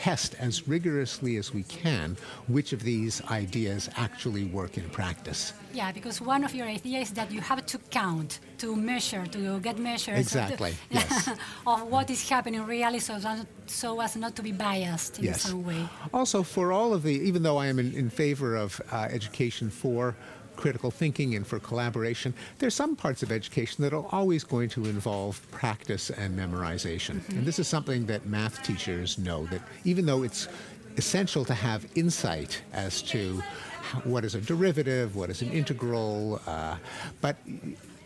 test 0.00 0.34
as 0.38 0.66
rigorously 0.66 1.36
as 1.36 1.52
we 1.52 1.62
can 1.64 2.16
which 2.48 2.72
of 2.72 2.80
these 2.82 3.20
ideas 3.30 3.88
actually 3.96 4.44
work 4.44 4.78
in 4.78 4.88
practice. 4.90 5.52
Yeah, 5.74 5.92
because 5.92 6.20
one 6.20 6.42
of 6.44 6.54
your 6.54 6.66
ideas 6.66 7.08
is 7.08 7.14
that 7.14 7.30
you 7.30 7.40
have 7.42 7.64
to 7.66 7.78
count, 7.90 8.40
to 8.58 8.74
measure, 8.74 9.24
to 9.26 9.60
get 9.60 9.78
measures 9.78 10.14
of 10.14 10.20
Exactly, 10.20 10.74
yes. 10.90 11.28
of 11.66 11.82
what 11.94 12.08
is 12.10 12.28
happening 12.28 12.62
really, 12.66 12.98
so, 12.98 13.14
as- 13.14 13.46
so 13.66 14.00
as 14.00 14.16
not 14.16 14.34
to 14.36 14.42
be 14.42 14.52
biased 14.52 15.18
in 15.18 15.24
Yes. 15.26 15.42
some 15.42 15.62
way. 15.64 15.82
Also, 16.12 16.42
for 16.42 16.72
all 16.72 16.92
of 16.94 17.02
the, 17.02 17.12
even 17.28 17.42
though 17.42 17.58
I 17.58 17.66
am 17.66 17.78
in, 17.78 17.92
in 17.94 18.08
favor 18.10 18.56
of 18.56 18.80
uh, 18.90 18.96
education 19.18 19.70
for 19.70 20.16
critical 20.60 20.90
thinking 20.90 21.34
and 21.34 21.46
for 21.46 21.58
collaboration, 21.58 22.34
there's 22.58 22.74
some 22.74 22.94
parts 22.94 23.22
of 23.22 23.32
education 23.32 23.82
that 23.82 23.92
are 23.92 24.06
always 24.12 24.44
going 24.44 24.68
to 24.68 24.84
involve 24.84 25.40
practice 25.50 26.10
and 26.10 26.38
memorization. 26.38 27.26
And 27.30 27.46
this 27.46 27.58
is 27.58 27.66
something 27.66 28.06
that 28.06 28.26
math 28.26 28.62
teachers 28.62 29.18
know 29.18 29.46
that 29.46 29.62
even 29.84 30.04
though 30.06 30.22
it's 30.22 30.48
essential 30.96 31.44
to 31.46 31.54
have 31.54 31.86
insight 31.94 32.62
as 32.72 33.00
to 33.02 33.42
what 34.04 34.24
is 34.24 34.34
a 34.34 34.40
derivative, 34.40 35.16
what 35.16 35.30
is 35.30 35.40
an 35.42 35.50
integral, 35.50 36.40
uh, 36.46 36.76
but 37.20 37.36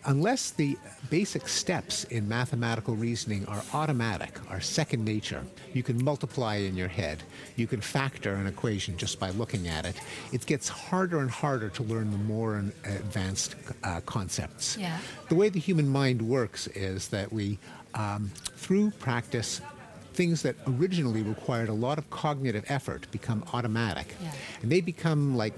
unless 0.05 0.51
the 0.51 0.77
basic 1.09 1.47
steps 1.47 2.03
in 2.05 2.27
mathematical 2.27 2.95
reasoning 2.95 3.45
are 3.47 3.63
automatic, 3.73 4.37
are 4.49 4.61
second 4.61 5.03
nature, 5.03 5.43
you 5.73 5.83
can 5.83 6.03
multiply 6.03 6.55
in 6.55 6.75
your 6.75 6.87
head, 6.87 7.23
you 7.55 7.67
can 7.67 7.81
factor 7.81 8.33
an 8.35 8.47
equation 8.47 8.97
just 8.97 9.19
by 9.19 9.29
looking 9.31 9.67
at 9.67 9.85
it, 9.85 9.95
it 10.31 10.45
gets 10.45 10.69
harder 10.69 11.19
and 11.19 11.29
harder 11.29 11.69
to 11.69 11.83
learn 11.83 12.11
the 12.11 12.17
more 12.17 12.63
advanced 12.85 13.55
uh, 13.83 14.01
concepts. 14.01 14.77
Yeah. 14.77 14.97
The 15.29 15.35
way 15.35 15.49
the 15.49 15.59
human 15.59 15.87
mind 15.87 16.21
works 16.21 16.67
is 16.67 17.07
that 17.09 17.31
we, 17.31 17.59
um, 17.93 18.31
through 18.55 18.91
practice, 18.91 19.61
things 20.13 20.41
that 20.43 20.55
originally 20.67 21.21
required 21.21 21.69
a 21.69 21.73
lot 21.73 21.97
of 21.97 22.09
cognitive 22.09 22.63
effort 22.69 23.05
become 23.11 23.43
automatic. 23.53 24.15
Yeah. 24.21 24.31
And 24.61 24.71
they 24.71 24.81
become 24.81 25.35
like 25.35 25.53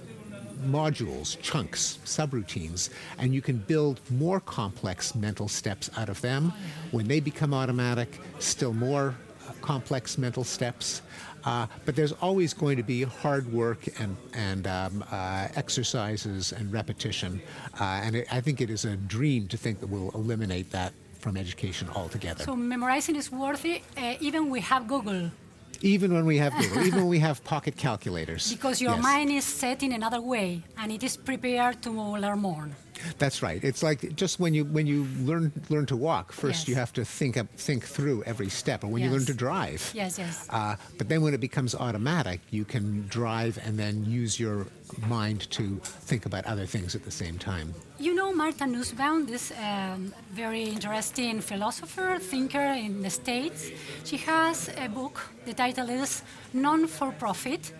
modules, 0.66 1.40
chunks, 1.42 2.00
subroutines, 2.06 2.90
and 3.18 3.34
you 3.34 3.42
can 3.42 3.58
build 3.58 4.00
more 4.10 4.40
complex 4.40 5.16
mental 5.16 5.48
steps 5.48 5.90
out 5.98 6.10
of 6.10 6.20
them. 6.22 6.52
When 6.92 7.08
they 7.08 7.20
become 7.20 7.54
automatic, 7.54 8.20
still 8.40 8.74
more 8.74 9.16
uh, 9.48 9.52
complex 9.62 10.18
mental 10.18 10.44
steps. 10.44 11.02
Uh, 11.46 11.66
but 11.86 11.96
there's 11.96 12.12
always 12.14 12.54
going 12.54 12.76
to 12.76 12.84
be 12.84 13.04
hard 13.04 13.52
work 13.54 13.80
and, 14.00 14.18
and 14.34 14.68
um, 14.68 15.04
uh, 15.12 15.48
exercises 15.56 16.52
and 16.52 16.74
repetition. 16.74 17.42
Uh, 17.80 18.02
and 18.04 18.16
it, 18.18 18.28
I 18.32 18.42
think 18.42 18.60
it 18.60 18.70
is 18.70 18.84
a 18.84 18.98
dream 18.98 19.48
to 19.48 19.58
think 19.58 19.80
that 19.80 19.88
we'll 19.88 20.12
eliminate 20.12 20.72
that 20.72 20.92
from 21.20 21.38
education 21.38 21.90
altogether. 21.96 22.44
So 22.44 22.56
memorizing 22.56 23.16
is 23.16 23.32
worthy, 23.32 23.82
uh, 23.96 24.16
even 24.20 24.50
we 24.50 24.60
have 24.62 24.88
Google, 24.88 25.32
even 25.82 26.14
when 26.14 26.26
we 26.26 26.38
have 26.38 26.54
Google, 26.58 26.82
even 26.88 27.00
when 27.02 27.10
we 27.10 27.20
have 27.20 27.44
pocket 27.44 27.76
calculators. 27.78 28.52
because 28.52 28.82
your 28.82 28.96
Yes. 28.96 29.04
mind 29.04 29.30
is 29.32 29.46
set 29.46 29.84
in 29.84 29.92
another 29.94 30.22
way, 30.22 30.62
and 30.78 30.92
it 30.92 31.04
is 31.04 31.18
prepared 31.18 31.82
to 31.84 31.92
learn 31.92 32.40
more. 32.40 32.70
That's 33.18 33.42
right. 33.42 33.64
It's 33.64 33.84
like 33.84 34.16
just 34.16 34.40
when 34.40 34.54
you 34.54 34.66
when 34.66 34.88
you 34.88 35.06
learn 35.24 35.52
learn 35.70 35.86
to 35.88 35.96
walk, 35.96 36.32
first 36.32 36.62
Yes. 36.62 36.68
you 36.70 36.76
have 36.76 36.94
to 36.94 37.04
think 37.06 37.38
up, 37.38 37.48
think 37.58 37.84
through 37.84 38.24
every 38.24 38.50
step, 38.50 38.84
or 38.84 38.88
when 38.88 39.02
you 39.04 39.10
learn 39.10 39.26
to 39.26 39.34
drive. 39.34 39.82
Yes, 39.94 40.18
yes. 40.20 40.48
Uh, 40.50 40.76
but 40.98 41.08
then 41.10 41.22
when 41.22 41.34
it 41.34 41.40
becomes 41.40 41.76
automatic, 41.76 42.40
you 42.52 42.66
can 42.66 43.08
drive 43.08 43.58
and 43.66 43.78
then 43.78 44.06
use 44.06 44.40
your 44.40 44.66
mind 45.08 45.50
to 45.52 45.80
think 46.08 46.26
about 46.26 46.46
other 46.46 46.66
things 46.66 46.96
at 46.96 47.04
the 47.04 47.12
same 47.12 47.38
time. 47.38 47.74
You 48.00 48.14
know 48.14 48.32
Martha 48.34 48.66
Nussbaum, 48.66 49.26
this 49.26 49.52
um, 49.52 50.14
very 50.32 50.64
interesting 50.64 51.42
philosopher, 51.42 52.20
thinker 52.20 52.68
in 52.86 53.02
the 53.02 53.10
States. 53.10 53.72
She 54.06 54.18
has 54.18 54.70
a 54.78 54.88
book. 54.88 55.20
The 55.46 55.54
title 55.54 55.90
is 55.90 56.22
Non-for-Profit, 56.54 57.72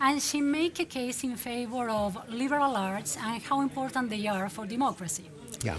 and 0.00 0.22
she 0.22 0.40
make 0.40 0.78
a 0.80 0.84
case 0.84 1.24
in 1.24 1.36
favor 1.36 1.88
of 1.88 2.16
liberal 2.28 2.76
arts 2.76 3.16
and 3.16 3.42
how 3.42 3.60
important 3.60 4.10
they 4.10 4.26
are 4.26 4.48
for 4.48 4.66
democracy. 4.66 5.30
Yeah. 5.62 5.76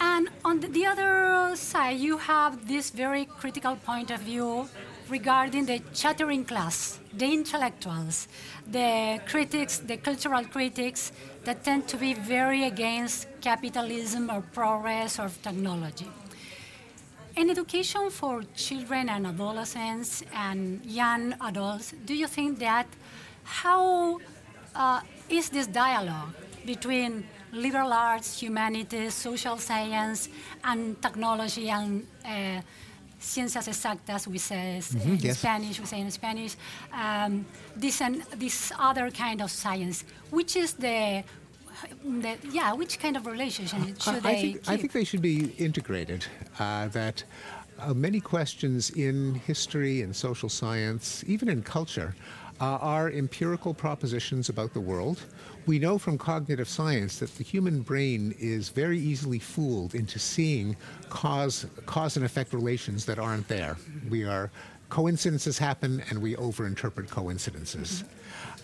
And 0.00 0.28
on 0.44 0.60
the, 0.60 0.68
the 0.68 0.86
other 0.86 1.56
side, 1.56 1.98
you 1.98 2.18
have 2.18 2.68
this 2.68 2.90
very 2.90 3.24
critical 3.24 3.76
point 3.76 4.10
of 4.10 4.20
view 4.20 4.68
regarding 5.08 5.66
the 5.66 5.80
chattering 5.94 6.44
class, 6.44 6.98
the 7.16 7.26
intellectuals, 7.32 8.28
the 8.70 9.20
critics, 9.26 9.78
the 9.78 9.96
cultural 9.96 10.44
critics 10.44 11.12
that 11.44 11.64
tend 11.64 11.88
to 11.88 11.96
be 11.96 12.14
very 12.14 12.64
against 12.64 13.26
capitalism 13.40 14.30
or 14.30 14.42
progress 14.42 15.18
or 15.18 15.30
technology. 15.42 16.08
In 17.36 17.50
education 17.50 18.10
for 18.10 18.42
children 18.54 19.08
and 19.08 19.26
adolescents 19.26 20.22
and 20.34 20.84
young 20.84 21.34
adults, 21.40 21.94
do 22.04 22.14
you 22.14 22.26
think 22.26 22.58
that 22.58 22.86
how 23.48 24.18
uh, 24.74 25.00
is 25.28 25.48
this 25.50 25.66
dialogue 25.66 26.32
between 26.66 27.24
liberal 27.52 27.92
arts, 27.92 28.40
humanities, 28.40 29.14
social 29.14 29.56
science, 29.56 30.28
and 30.64 31.00
technology 31.00 31.70
and 31.70 32.06
uh, 32.24 32.60
ciencias 33.20 33.66
exactas, 33.68 34.26
we 34.26 34.38
say 34.38 34.80
Mhm, 34.80 35.06
in 35.06 35.16
yes. 35.18 35.38
Spanish, 35.38 35.80
we 35.80 35.86
say 35.86 36.00
in 36.00 36.10
Spanish, 36.10 36.56
um, 36.92 37.44
this 37.74 38.00
and 38.00 38.22
this 38.36 38.72
other 38.78 39.10
kind 39.10 39.40
of 39.42 39.50
science. 39.50 40.04
Which 40.30 40.56
is 40.56 40.74
the, 40.74 41.24
the 42.04 42.36
yeah, 42.52 42.74
which 42.74 42.98
kind 43.00 43.16
of 43.16 43.26
relationship 43.26 44.00
should 44.00 44.16
I, 44.16 44.20
they 44.20 44.30
I 44.30 44.42
think, 44.42 44.68
I 44.68 44.76
think 44.76 44.92
they 44.92 45.04
should 45.04 45.22
be 45.22 45.52
integrated. 45.58 46.26
Uh, 46.58 46.88
that 46.88 47.24
uh, 47.80 47.94
many 47.94 48.20
questions 48.20 48.90
in 48.90 49.34
history 49.46 50.02
and 50.02 50.14
social 50.14 50.48
science, 50.48 51.24
even 51.26 51.48
in 51.48 51.62
culture, 51.62 52.14
are 52.60 53.10
empirical 53.10 53.74
propositions 53.74 54.48
about 54.48 54.72
the 54.74 54.80
world. 54.80 55.20
We 55.66 55.78
know 55.78 55.98
from 55.98 56.18
cognitive 56.18 56.68
science 56.68 57.18
that 57.18 57.34
the 57.36 57.44
human 57.44 57.82
brain 57.82 58.34
is 58.38 58.68
very 58.70 58.98
easily 58.98 59.38
fooled 59.38 59.94
into 59.94 60.18
seeing 60.18 60.76
cause, 61.08 61.66
cause 61.86 62.16
and 62.16 62.24
effect 62.24 62.52
relations 62.52 63.04
that 63.06 63.18
aren't 63.18 63.48
there. 63.48 63.76
We 64.08 64.24
are 64.24 64.50
coincidences 64.88 65.58
happen 65.58 66.02
and 66.08 66.20
we 66.20 66.34
overinterpret 66.36 67.10
coincidences. 67.10 68.04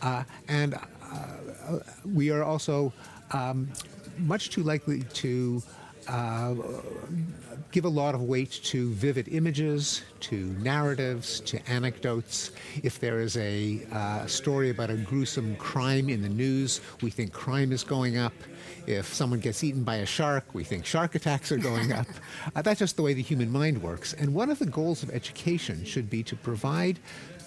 Uh, 0.02 0.24
and 0.48 0.74
uh, 0.74 1.78
we 2.04 2.30
are 2.30 2.42
also 2.42 2.92
um, 3.32 3.70
much 4.18 4.50
too 4.50 4.62
likely 4.62 5.02
to 5.02 5.62
uh, 6.08 6.54
give 7.72 7.84
a 7.84 7.88
lot 7.88 8.14
of 8.14 8.22
weight 8.22 8.52
to 8.62 8.90
vivid 8.92 9.28
images, 9.28 10.02
to 10.20 10.36
narratives, 10.60 11.40
to 11.40 11.58
anecdotes. 11.68 12.52
If 12.82 13.00
there 13.00 13.20
is 13.20 13.36
a 13.36 13.84
uh, 13.92 14.26
story 14.26 14.70
about 14.70 14.90
a 14.90 14.96
gruesome 14.96 15.56
crime 15.56 16.08
in 16.08 16.22
the 16.22 16.28
news, 16.28 16.80
we 17.02 17.10
think 17.10 17.32
crime 17.32 17.72
is 17.72 17.82
going 17.82 18.16
up. 18.16 18.32
If 18.86 19.12
someone 19.12 19.40
gets 19.40 19.64
eaten 19.64 19.82
by 19.82 19.96
a 19.96 20.06
shark, 20.06 20.54
we 20.54 20.62
think 20.62 20.86
shark 20.86 21.14
attacks 21.14 21.50
are 21.50 21.56
going 21.56 21.92
up. 21.92 22.06
Uh, 22.54 22.62
that's 22.62 22.78
just 22.78 22.96
the 22.96 23.02
way 23.02 23.14
the 23.14 23.22
human 23.22 23.50
mind 23.50 23.82
works. 23.82 24.12
And 24.12 24.34
one 24.34 24.50
of 24.50 24.58
the 24.58 24.66
goals 24.66 25.02
of 25.02 25.10
education 25.10 25.84
should 25.84 26.10
be 26.10 26.22
to 26.24 26.36
provide 26.36 26.98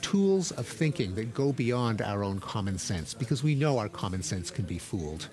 tools 0.02 0.52
of 0.52 0.68
thinking 0.68 1.16
that 1.16 1.34
go 1.34 1.54
beyond 1.54 2.02
our 2.02 2.24
own 2.24 2.40
common 2.40 2.78
sense, 2.78 3.14
because 3.14 3.44
we 3.44 3.56
know 3.56 3.78
our 3.78 3.90
common 3.90 4.24
sense 4.24 4.50
can 4.50 4.66
be 4.66 4.78
fooled. 4.78 5.30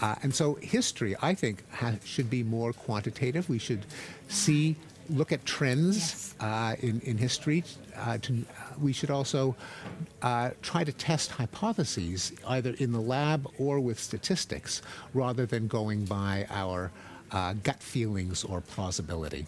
Uh, 0.00 0.14
and 0.22 0.34
so 0.34 0.54
history, 0.56 1.14
I 1.22 1.34
think, 1.34 1.62
ha- 1.70 1.94
should 2.04 2.30
be 2.30 2.42
more 2.42 2.72
quantitative. 2.72 3.48
We 3.48 3.58
should 3.58 3.84
see, 4.28 4.76
look 5.10 5.32
at 5.32 5.44
trends 5.46 5.96
Yes. 5.96 6.34
uh, 6.40 6.76
in, 6.80 7.00
in 7.00 7.18
history. 7.18 7.64
Uh, 7.96 8.18
to, 8.18 8.44
we 8.80 8.92
should 8.92 9.10
also 9.10 9.56
uh, 10.22 10.50
try 10.62 10.84
to 10.84 10.92
test 10.92 11.30
hypotheses 11.32 12.32
either 12.46 12.74
in 12.78 12.92
the 12.92 13.00
lab 13.00 13.48
or 13.58 13.80
with 13.80 13.98
statistics 13.98 14.82
rather 15.14 15.46
than 15.46 15.66
going 15.66 16.04
by 16.04 16.46
our 16.50 16.90
uh, 17.32 17.54
gut 17.62 17.82
feelings 17.82 18.44
or 18.44 18.60
plausibility. 18.60 19.46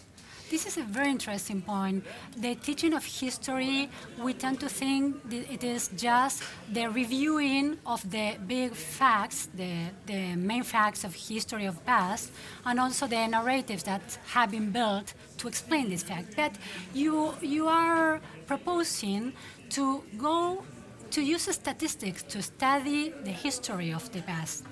This 0.51 0.65
is 0.65 0.75
a 0.75 0.83
very 0.83 1.09
interesting 1.09 1.61
point. 1.61 2.03
The 2.35 2.55
teaching 2.55 2.93
of 2.93 3.05
history, 3.05 3.89
we 4.21 4.33
tend 4.33 4.59
to 4.59 4.67
think 4.67 5.15
it 5.31 5.63
is 5.63 5.89
just 5.95 6.43
the 6.69 6.87
reviewing 6.87 7.77
of 7.85 8.01
the 8.11 8.35
big 8.45 8.73
facts, 8.73 9.47
the, 9.55 9.73
the 10.05 10.35
main 10.35 10.63
facts 10.63 11.05
of 11.05 11.15
history 11.15 11.67
of 11.67 11.85
past, 11.85 12.33
and 12.65 12.81
also 12.81 13.07
the 13.07 13.25
narratives 13.27 13.83
that 13.83 14.01
have 14.33 14.51
been 14.51 14.71
built 14.71 15.13
to 15.37 15.47
explain 15.47 15.89
this 15.89 16.03
fact. 16.03 16.35
But 16.35 16.51
you, 16.93 17.33
you 17.41 17.69
are 17.69 18.19
proposing 18.45 19.31
to 19.69 20.03
go 20.17 20.65
to 21.11 21.21
use 21.21 21.43
statistics 21.43 22.23
to 22.23 22.41
study 22.41 23.13
the 23.23 23.31
history 23.31 23.93
of 23.93 24.11
the 24.11 24.21
past. 24.23 24.65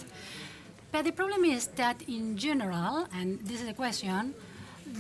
But 0.91 1.05
the 1.05 1.13
problem 1.13 1.45
is 1.45 1.67
that 1.77 2.01
in 2.01 2.35
general, 2.35 3.07
and 3.13 3.39
this 3.45 3.61
is 3.61 3.69
a 3.69 3.73
question, 3.73 4.33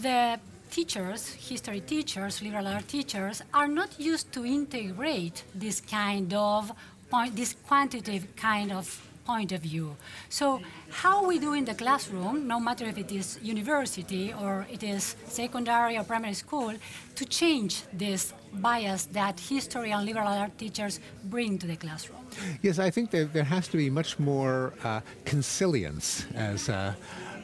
the 0.01 0.39
teachers, 0.69 1.27
history 1.49 1.81
teachers, 1.81 2.41
liberal 2.41 2.67
art 2.67 2.87
teachers, 2.87 3.41
are 3.53 3.67
not 3.67 3.99
used 3.99 4.31
to 4.33 4.45
integrate 4.45 5.43
this 5.55 5.81
kind 5.81 6.33
of 6.33 6.71
point, 7.09 7.35
this 7.35 7.55
quantitative 7.67 8.35
kind 8.35 8.71
of 8.71 8.85
point 9.25 9.51
of 9.51 9.61
view. 9.61 9.95
So 10.29 10.61
how 10.89 11.17
we 11.29 11.37
do 11.37 11.53
in 11.53 11.65
the 11.65 11.75
classroom, 11.75 12.47
no 12.47 12.59
matter 12.59 12.85
if 12.85 12.97
it 12.97 13.11
is 13.11 13.37
university 13.43 14.33
or 14.33 14.65
it 14.71 14.81
is 14.81 15.15
secondary 15.27 15.97
or 15.97 16.03
primary 16.03 16.33
school, 16.33 16.73
to 17.15 17.25
change 17.25 17.83
this 17.93 18.33
bias 18.53 19.05
that 19.19 19.39
history 19.39 19.91
and 19.91 20.03
liberal 20.05 20.27
art 20.27 20.57
teachers 20.57 20.99
bring 21.25 21.59
to 21.59 21.67
the 21.67 21.75
classroom. 21.75 22.23
Yes, 22.61 22.79
I 22.79 22.89
think 22.89 23.11
that 23.11 23.33
there 23.33 23.43
has 23.43 23.67
to 23.67 23.77
be 23.77 23.89
much 23.89 24.17
more 24.17 24.73
uh, 24.83 25.01
consilience, 25.25 26.25
as 26.33 26.69
uh, 26.69 26.93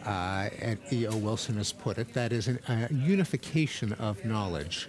uh, 0.05 0.49
E.O. 0.91 1.17
Wilson 1.17 1.55
has 1.55 1.73
put 1.73 1.97
it. 1.97 2.13
That 2.13 2.31
is, 2.31 2.47
an, 2.47 2.59
a 2.67 2.93
unification 2.93 3.93
of 3.93 4.23
knowledge. 4.23 4.87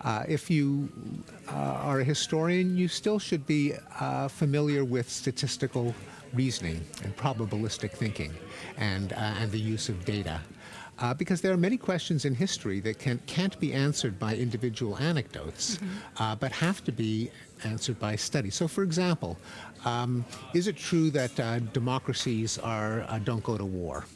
Uh, 0.00 0.24
if 0.28 0.50
you 0.50 0.88
uh, 1.48 1.52
are 1.54 2.00
a 2.00 2.04
historian, 2.04 2.76
you 2.76 2.88
still 2.88 3.18
should 3.18 3.46
be 3.46 3.74
uh, 3.98 4.28
familiar 4.28 4.84
with 4.84 5.10
statistical 5.10 5.94
reasoning 6.34 6.84
and 7.02 7.16
probabilistic 7.16 7.92
thinking 7.92 8.32
and, 8.76 9.12
uh, 9.12 9.16
and 9.16 9.50
the 9.50 9.58
use 9.58 9.88
of 9.88 10.04
data. 10.04 10.40
Uh, 11.00 11.14
because 11.14 11.40
there 11.40 11.52
are 11.52 11.56
many 11.56 11.76
questions 11.76 12.24
in 12.24 12.34
history 12.34 12.80
that 12.80 12.98
can, 12.98 13.20
can't 13.26 13.58
be 13.60 13.72
answered 13.72 14.18
by 14.18 14.34
individual 14.34 14.98
anecdotes, 14.98 15.78
uh, 16.18 16.34
but 16.34 16.50
have 16.50 16.82
to 16.82 16.90
be 16.90 17.30
answered 17.64 17.98
by 18.00 18.16
study. 18.16 18.50
So, 18.50 18.66
for 18.66 18.82
example, 18.82 19.38
um, 19.84 20.24
is 20.54 20.66
it 20.66 20.76
true 20.76 21.10
that 21.12 21.38
uh, 21.38 21.60
democracies 21.72 22.58
are 22.58 23.02
uh, 23.02 23.20
don't 23.20 23.44
go 23.44 23.56
to 23.56 23.64
war? 23.64 24.06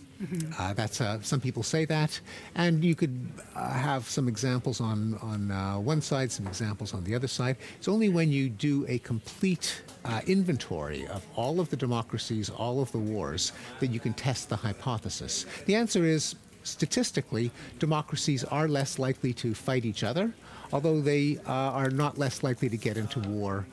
Uh, 0.58 0.72
that's 0.72 1.00
uh, 1.00 1.20
some 1.22 1.40
people 1.40 1.62
say 1.62 1.84
that, 1.84 2.20
and 2.54 2.84
you 2.84 2.94
could 2.94 3.28
uh, 3.56 3.70
have 3.70 4.08
some 4.08 4.28
examples 4.28 4.80
on 4.80 5.18
on 5.22 5.50
uh, 5.50 5.78
one 5.78 6.00
side, 6.00 6.30
some 6.30 6.46
examples 6.46 6.94
on 6.94 7.04
the 7.04 7.14
other 7.14 7.28
side. 7.28 7.56
It's 7.78 7.88
only 7.88 8.08
when 8.08 8.30
you 8.30 8.48
do 8.48 8.86
a 8.88 8.98
complete 8.98 9.82
uh, 10.04 10.20
inventory 10.26 11.06
of 11.08 11.26
all 11.34 11.60
of 11.60 11.70
the 11.70 11.76
democracies, 11.76 12.50
all 12.50 12.80
of 12.80 12.92
the 12.92 12.98
wars, 12.98 13.52
that 13.80 13.88
you 13.88 14.00
can 14.00 14.14
test 14.14 14.48
the 14.48 14.56
hypothesis. 14.56 15.46
The 15.66 15.74
answer 15.74 16.04
is 16.04 16.36
statistically, 16.62 17.50
democracies 17.78 18.44
are 18.44 18.68
less 18.68 18.98
likely 18.98 19.32
to 19.34 19.54
fight 19.54 19.84
each 19.84 20.04
other, 20.04 20.32
although 20.72 21.00
they 21.00 21.38
uh, 21.46 21.52
are 21.52 21.90
not 21.90 22.18
less 22.18 22.42
likely 22.42 22.68
to 22.68 22.76
get 22.76 22.96
into 22.96 23.18
war 23.20 23.66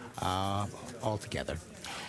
altogether. 1.04 1.58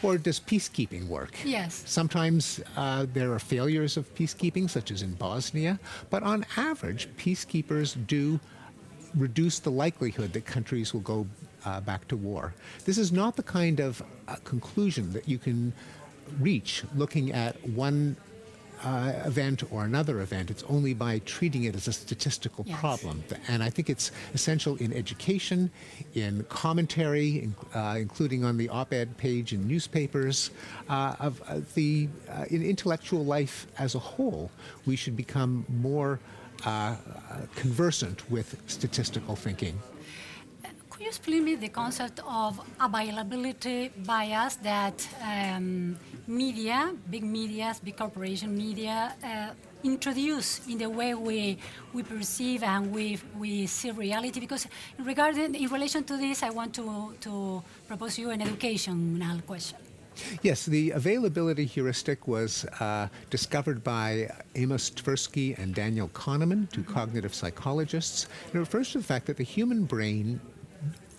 Or 0.02 0.16
does 0.16 0.40
peacekeeping 0.40 1.06
work? 1.08 1.32
Yes. 1.44 1.82
Sometimes 1.86 2.60
uh, 2.76 3.06
there 3.12 3.32
are 3.32 3.38
failures 3.38 3.96
of 3.96 4.12
peacekeeping, 4.14 4.70
such 4.70 4.90
as 4.90 5.02
in 5.02 5.14
Bosnia, 5.14 5.78
but 6.08 6.22
on 6.22 6.46
average, 6.56 7.08
peacekeepers 7.18 7.96
do 8.06 8.40
reduce 9.14 9.58
the 9.58 9.70
likelihood 9.70 10.32
that 10.32 10.46
countries 10.46 10.94
will 10.94 11.00
go 11.00 11.26
uh, 11.64 11.80
back 11.80 12.08
to 12.08 12.16
war. 12.16 12.54
This 12.84 12.96
is 12.96 13.12
not 13.12 13.36
the 13.36 13.42
kind 13.42 13.80
of 13.80 14.02
uh, 14.28 14.36
conclusion 14.44 15.12
that 15.12 15.28
you 15.28 15.38
can 15.38 15.72
reach 16.38 16.84
looking 16.94 17.32
at 17.32 17.56
one 17.68 18.16
uh, 18.84 19.12
event 19.24 19.62
or 19.70 19.84
another 19.84 20.20
event. 20.20 20.50
It's 20.50 20.62
only 20.68 20.94
by 20.94 21.20
treating 21.20 21.64
it 21.64 21.74
as 21.74 21.88
a 21.88 21.92
statistical 21.92 22.64
Yes. 22.66 22.78
problem. 22.80 23.24
And 23.48 23.62
I 23.62 23.70
think 23.70 23.90
it's 23.90 24.10
essential 24.34 24.76
in 24.76 24.92
education, 24.92 25.70
in 26.14 26.44
commentary, 26.48 27.42
in, 27.44 27.54
uh, 27.74 27.96
including 27.98 28.44
on 28.44 28.56
the 28.56 28.68
op-ed 28.68 29.16
page 29.16 29.52
in 29.52 29.66
newspapers, 29.66 30.50
uh, 30.88 31.14
of 31.20 31.42
uh, 31.42 31.60
the 31.74 32.08
uh, 32.28 32.44
in 32.50 32.62
intellectual 32.62 33.24
life 33.24 33.66
as 33.78 33.94
a 33.94 33.98
whole. 33.98 34.50
We 34.86 34.96
should 34.96 35.16
become 35.16 35.64
more 35.68 36.20
uh, 36.64 36.68
uh, 36.70 36.96
conversant 37.56 38.30
with 38.30 38.56
statistical 38.66 39.36
thinking. 39.36 39.78
Could 41.00 41.06
you 41.06 41.16
explain 41.16 41.44
me 41.44 41.54
the 41.54 41.70
concept 41.70 42.20
of 42.28 42.60
availability 42.78 43.88
bias 44.04 44.56
that 44.56 45.08
um, 45.24 45.96
media, 46.26 46.92
big 47.08 47.24
media, 47.24 47.74
big 47.82 47.96
corporation 47.96 48.54
media, 48.54 49.14
uh, 49.24 49.54
introduce 49.82 50.60
in 50.68 50.76
the 50.76 50.90
way 50.90 51.14
we, 51.14 51.56
we 51.94 52.02
perceive 52.02 52.62
and 52.62 52.92
we, 52.92 53.18
we 53.38 53.64
see 53.64 53.92
reality? 53.92 54.40
Because 54.40 54.66
regarding, 54.98 55.54
in 55.54 55.70
relation 55.70 56.04
to 56.04 56.18
this, 56.18 56.42
I 56.42 56.50
want 56.50 56.74
to, 56.74 57.14
to 57.22 57.62
propose 57.88 58.18
you 58.18 58.28
an 58.28 58.42
educational 58.42 59.40
question. 59.46 59.78
Yes, 60.42 60.66
the 60.66 60.90
availability 60.90 61.64
heuristic 61.64 62.28
was 62.28 62.66
uh, 62.78 63.08
discovered 63.30 63.82
by 63.82 64.30
Amos 64.54 64.90
Tversky 64.90 65.56
and 65.58 65.74
Daniel 65.74 66.08
Kahneman, 66.08 66.70
2 66.72 66.82
cognitive 66.84 67.34
psychologists. 67.34 68.26
And 68.48 68.56
it 68.56 68.58
refers 68.58 68.92
to 68.92 68.98
the 68.98 69.04
fact 69.04 69.24
that 69.28 69.38
the 69.38 69.44
human 69.44 69.84
brain 69.84 70.40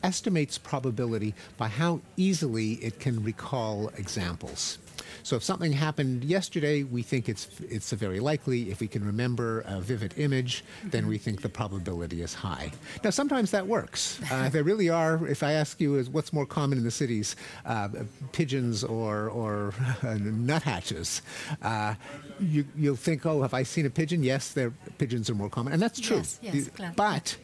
estimates 0.03 0.57
probability 0.57 1.33
by 1.57 1.67
how 1.67 2.01
easily 2.17 2.73
it 2.73 2.99
can 2.99 3.23
recall 3.23 3.89
examples. 3.97 4.77
So 5.23 5.35
if 5.35 5.43
something 5.43 5.71
happened 5.71 6.23
yesterday, 6.23 6.83
we 6.83 7.03
think 7.03 7.29
it's 7.29 7.47
it's 7.61 7.91
very 7.91 8.19
likely. 8.19 8.71
If 8.71 8.79
we 8.79 8.87
can 8.87 9.05
remember 9.05 9.61
a 9.67 9.79
vivid 9.79 10.13
image, 10.17 10.63
then 10.83 11.07
we 11.07 11.17
think 11.17 11.41
the 11.41 11.49
probability 11.49 12.21
is 12.21 12.33
high. 12.33 12.71
Now 13.03 13.09
sometimes 13.11 13.51
that 13.51 13.67
works. 13.67 14.19
Uh, 14.31 14.49
there 14.49 14.63
really 14.63 14.89
are. 14.89 15.25
If 15.27 15.43
I 15.43 15.53
ask 15.53 15.79
you, 15.79 15.95
is 15.95 16.09
what's 16.09 16.33
more 16.33 16.45
common 16.45 16.77
in 16.77 16.83
the 16.83 16.91
cities, 16.91 17.35
uh, 17.65 17.89
pigeons 18.31 18.83
or 18.83 19.29
or 19.29 19.73
nuthatches? 20.03 21.21
Uh, 21.61 21.95
you, 22.39 22.65
you'll 22.75 22.95
think, 22.95 23.25
oh, 23.25 23.41
have 23.41 23.53
I 23.53 23.63
seen 23.63 23.85
a 23.85 23.89
pigeon? 23.89 24.23
Yes, 24.23 24.57
pigeons 24.97 25.29
are 25.29 25.35
more 25.35 25.49
common, 25.49 25.73
and 25.73 25.81
that's 25.81 25.99
true. 25.99 26.17
Yes, 26.17 26.39
yes. 26.41 26.69
But 26.95 27.37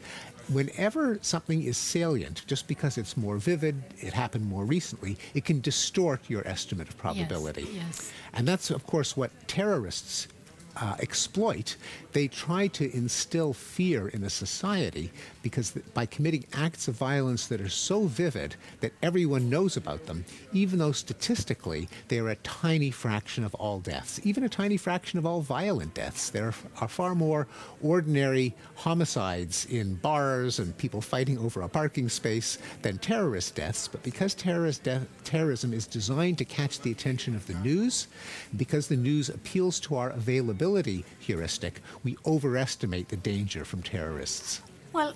whenever 0.49 1.19
something 1.21 1.63
is 1.63 1.77
salient, 1.77 2.43
just 2.47 2.67
because 2.67 2.97
it's 2.97 3.17
more 3.17 3.37
vivid, 3.37 3.81
it 3.99 4.13
happened 4.13 4.45
more 4.45 4.65
recently, 4.65 5.17
it 5.33 5.45
can 5.45 5.61
distort 5.61 6.29
your 6.29 6.47
estimate 6.47 6.87
of 6.89 6.97
probability. 6.97 7.67
yes. 7.73 8.11
And 8.33 8.47
that's, 8.47 8.71
of 8.71 8.85
course, 8.85 9.17
what 9.17 9.31
terrorists 9.47 10.27
uh, 10.79 10.95
exploit, 10.99 11.75
they 12.13 12.27
try 12.27 12.67
to 12.67 12.95
instill 12.95 13.53
fear 13.53 14.07
in 14.09 14.23
a 14.23 14.29
society 14.29 15.11
because 15.41 15.71
by 15.93 16.05
committing 16.05 16.45
acts 16.53 16.87
of 16.87 16.95
violence 16.95 17.47
that 17.47 17.61
are 17.61 17.69
so 17.69 18.03
vivid 18.05 18.55
that 18.81 18.91
everyone 19.01 19.49
knows 19.49 19.77
about 19.77 20.05
them, 20.05 20.23
even 20.53 20.79
though 20.79 20.91
statistically 20.91 21.87
they 22.09 22.19
are 22.19 22.29
a 22.29 22.35
tiny 22.37 22.91
fraction 22.91 23.43
of 23.43 23.55
all 23.55 23.79
deaths, 23.79 24.19
even 24.23 24.43
a 24.43 24.49
tiny 24.49 24.77
fraction 24.77 25.17
of 25.17 25.25
all 25.25 25.41
violent 25.41 25.93
deaths. 25.93 26.29
There 26.29 26.53
are 26.81 26.87
far 26.87 27.15
more 27.15 27.47
ordinary 27.81 28.55
homicides 28.75 29.65
in 29.65 29.95
bars 29.95 30.59
and 30.59 30.77
people 30.77 31.01
fighting 31.01 31.37
over 31.37 31.61
a 31.61 31.69
parking 31.69 32.09
space 32.09 32.57
than 32.81 32.97
terrorist 32.97 33.55
deaths. 33.55 33.87
But 33.87 34.03
because 34.03 34.35
terrorist 34.35 34.83
death, 34.83 35.07
terrorism 35.23 35.73
is 35.73 35.87
designed 35.87 36.37
to 36.39 36.45
catch 36.45 36.81
the 36.81 36.91
attention 36.91 37.35
of 37.35 37.47
the 37.47 37.55
news, 37.55 38.07
because 38.55 38.87
the 38.87 38.95
news 38.95 39.29
appeals 39.29 39.79
to 39.81 39.95
our 39.95 40.09
availability 40.11 40.66
heuristic, 41.19 41.81
we 42.03 42.17
overestimate 42.25 43.09
the 43.09 43.17
danger 43.17 43.65
from 43.65 43.81
terrorists. 43.81 44.61
Well, 44.93 45.13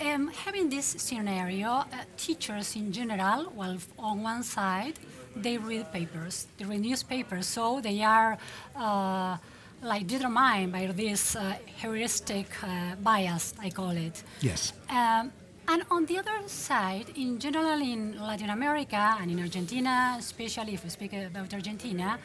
um, 0.00 0.28
having 0.28 0.68
this 0.68 0.86
scenario, 0.86 1.68
uh, 1.68 1.86
teachers 2.16 2.76
in 2.76 2.92
general, 2.92 3.52
well, 3.54 3.78
on 3.98 4.22
one 4.22 4.42
side, 4.42 4.94
they 5.34 5.58
read 5.58 5.92
papers, 5.92 6.46
they 6.58 6.64
read 6.64 6.80
newspapers, 6.80 7.46
so 7.46 7.80
they 7.80 8.02
are 8.02 8.38
uh, 8.74 9.36
like 9.82 10.06
determined 10.06 10.72
by 10.72 10.86
this 10.86 11.36
uh, 11.36 11.54
heuristic 11.76 12.46
uh, 12.62 12.96
bias, 13.02 13.54
I 13.60 13.70
call 13.70 13.90
it. 13.90 14.22
Yes. 14.40 14.72
Um, 14.90 15.32
and 15.68 15.82
on 15.90 16.06
the 16.06 16.18
other 16.18 16.46
side, 16.46 17.06
in 17.16 17.38
general 17.38 17.80
in 17.80 18.18
Latin 18.20 18.50
America 18.50 19.16
and 19.20 19.30
in 19.30 19.40
Argentina, 19.40 20.16
especially 20.18 20.74
if 20.74 20.84
we 20.84 20.90
speak 20.90 21.12
about 21.12 21.52
Argentina, 21.52 22.18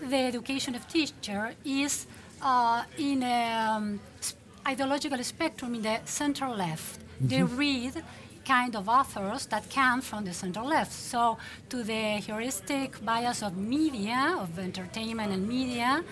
the 0.00 0.16
education 0.16 0.74
of 0.74 0.86
teacher 0.88 1.54
is 1.64 2.06
uh, 2.42 2.84
in 2.98 3.22
a 3.22 3.68
um, 3.70 4.00
ideological 4.66 5.22
spectrum 5.24 5.74
in 5.74 5.82
the 5.82 6.00
center 6.04 6.48
left. 6.48 7.00
They 7.20 7.42
read 7.42 8.02
kind 8.46 8.76
of 8.76 8.88
authors 8.88 9.46
that 9.46 9.68
come 9.70 10.00
from 10.00 10.24
the 10.24 10.32
center 10.32 10.62
left. 10.62 10.92
So, 10.92 11.38
to 11.68 11.82
the 11.82 12.18
heuristic 12.18 13.04
bias 13.04 13.42
of 13.42 13.56
media, 13.56 14.36
of 14.38 14.58
entertainment 14.58 15.32
and 15.32 15.48
media, 15.48 16.04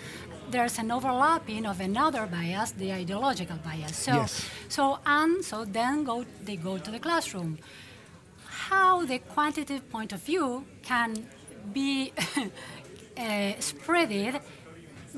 there's 0.51 0.77
an 0.79 0.91
overlapping 0.91 1.65
of 1.65 1.79
another 1.79 2.25
bias, 2.25 2.71
the 2.71 2.91
ideological 2.93 3.57
bias. 3.63 3.95
So, 3.97 4.13
Yes. 4.13 4.49
so 4.69 4.99
and 5.05 5.43
so 5.43 5.65
then 5.65 6.03
go 6.03 6.25
they 6.43 6.55
go 6.55 6.77
to 6.77 6.91
the 6.91 6.99
classroom. 6.99 7.57
How 8.69 9.05
the 9.05 9.19
quantitative 9.19 9.89
point 9.89 10.13
of 10.13 10.21
view 10.21 10.65
can 10.81 11.27
be 11.73 12.13
uh, 12.17 12.41
spreaded 13.59 14.41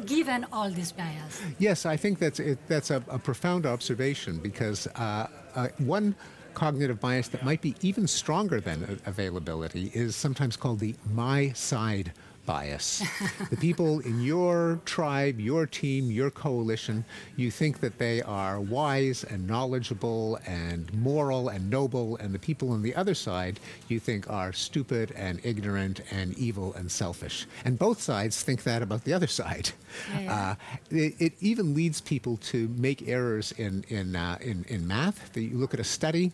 given 0.06 0.46
all 0.52 0.70
this 0.70 0.92
bias. 0.92 1.42
Yes, 1.60 1.86
I 1.86 1.98
think 1.98 2.20
that's 2.20 2.40
it, 2.40 2.60
that's 2.68 2.92
a, 2.92 3.04
a 3.10 3.18
profound 3.20 3.66
observation 3.66 4.38
because 4.38 4.88
uh, 4.88 5.28
uh, 5.56 5.68
one 5.80 6.16
cognitive 6.54 7.00
bias 7.00 7.28
that 7.30 7.44
might 7.44 7.62
be 7.62 7.76
even 7.82 8.08
stronger 8.08 8.60
than 8.60 9.00
availability 9.06 9.92
is 9.94 10.16
sometimes 10.16 10.58
called 10.58 10.80
the 10.80 10.96
my 11.14 11.52
side 11.54 12.12
bias. 12.48 13.04
the 13.52 13.58
people 13.58 14.00
in 14.00 14.22
your 14.22 14.80
tribe, 14.86 15.40
your 15.40 15.68
team, 15.68 16.10
your 16.10 16.32
coalition, 16.32 17.06
you 17.36 17.52
think 17.52 17.80
that 17.82 18.00
they 18.00 18.24
are 18.24 18.60
wise 18.60 19.24
and 19.24 19.46
knowledgeable 19.46 20.40
and 20.48 20.92
moral 20.94 21.50
and 21.50 21.70
noble, 21.70 22.18
and 22.18 22.34
the 22.34 22.40
people 22.40 22.72
on 22.72 22.82
the 22.82 22.96
other 22.96 23.14
side 23.14 23.60
you 23.88 24.00
think 24.00 24.28
are 24.30 24.52
stupid 24.52 25.12
and 25.16 25.40
ignorant 25.44 26.02
and 26.10 26.36
evil 26.40 26.74
and 26.74 26.92
selfish. 26.92 27.46
And 27.66 27.78
both 27.78 28.02
sides 28.02 28.42
think 28.42 28.64
that 28.64 28.82
about 28.82 29.04
the 29.04 29.14
other 29.14 29.28
side. 29.28 29.70
Yeah, 30.14 30.22
yeah. 30.22 30.34
Uh, 30.34 30.56
it, 30.90 31.14
it 31.20 31.34
even 31.42 31.76
leads 31.76 32.02
people 32.02 32.38
to 32.38 32.70
make 32.78 33.08
errors 33.08 33.52
in 33.52 33.84
in 33.90 34.16
uh, 34.16 34.38
in, 34.42 34.66
in 34.70 34.88
math. 34.88 35.34
That 35.34 35.42
you 35.42 35.58
look 35.58 35.74
at 35.74 35.80
a 35.80 35.84
study, 35.84 36.32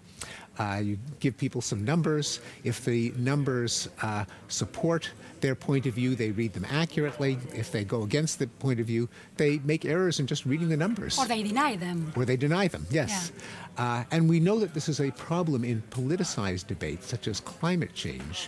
uh, 0.60 0.82
you 0.84 0.98
give 1.20 1.38
people 1.38 1.62
some 1.62 1.84
numbers. 1.84 2.40
If 2.64 2.86
the 2.86 3.14
numbers 3.18 3.90
uh, 4.02 4.26
support 4.48 5.10
their 5.42 5.56
point 5.56 5.86
of 5.86 5.94
view, 5.94 6.16
they 6.16 6.32
read 6.32 6.54
them 6.54 6.66
accurately. 6.70 7.38
If 7.54 7.72
they 7.72 7.84
go 7.84 8.04
against 8.04 8.40
the 8.40 8.48
point 8.48 8.80
of 8.80 8.86
view, 8.86 9.10
they 9.38 9.60
make 9.60 9.84
errors 9.84 10.20
in 10.20 10.28
just 10.28 10.46
reading 10.46 10.70
the 10.70 10.78
numbers. 10.78 11.20
Or 11.20 11.26
they 11.26 11.44
deny 11.44 11.76
them. 11.76 12.14
Or 12.16 12.24
they 12.24 12.38
deny 12.38 12.68
them, 12.68 12.86
yes. 12.90 13.32
Uh, 13.78 14.04
and 14.12 14.30
we 14.30 14.40
know 14.40 14.60
that 14.60 14.74
this 14.74 14.88
is 14.88 15.02
a 15.02 15.12
problem 15.12 15.64
in 15.64 15.82
politicized 15.90 16.68
debates, 16.68 17.08
such 17.08 17.28
as 17.28 17.40
climate 17.40 17.94
change, 17.94 18.48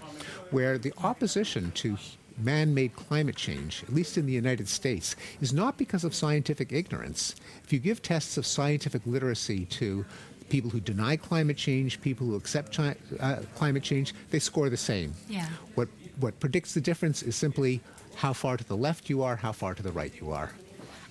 where 0.52 0.78
the 0.78 0.94
opposition 1.04 1.72
to 1.72 1.98
man 2.38 2.74
made 2.74 2.96
climate 2.96 3.36
change, 3.36 3.84
at 3.84 3.94
least 3.94 4.18
in 4.18 4.26
the 4.26 4.34
United 4.34 4.68
States, 4.68 5.16
is 5.42 5.54
not 5.54 5.78
because 5.78 6.04
of 6.04 6.14
scientific 6.14 6.72
ignorance. 6.72 7.36
If 7.64 7.74
you 7.74 7.80
give 7.80 8.02
tests 8.02 8.38
of 8.38 8.46
scientific 8.46 9.02
literacy 9.06 9.66
to 9.66 10.06
people 10.50 10.70
who 10.70 10.80
deny 10.80 11.16
climate 11.16 11.58
change, 11.58 12.02
people 12.02 12.28
who 12.28 12.36
accept 12.36 12.76
chi- 12.76 12.96
uh, 13.20 13.38
climate 13.56 13.84
change, 13.84 14.14
they 14.32 14.40
score 14.40 14.70
the 14.70 14.78
same. 14.78 15.14
Yeah. 15.28 15.48
What, 15.76 15.90
what 16.20 16.40
predicts 16.40 16.74
the 16.74 16.82
difference 16.82 17.24
is 17.24 17.36
simply 17.36 17.82
how 18.16 18.34
far 18.34 18.58
to 18.58 18.64
the 18.64 18.78
left 18.78 19.10
you 19.10 19.24
are, 19.24 19.36
how 19.36 19.52
far 19.52 19.74
to 19.76 19.84
the 19.84 19.92
right 19.92 20.14
you 20.22 20.32
are. 20.32 20.52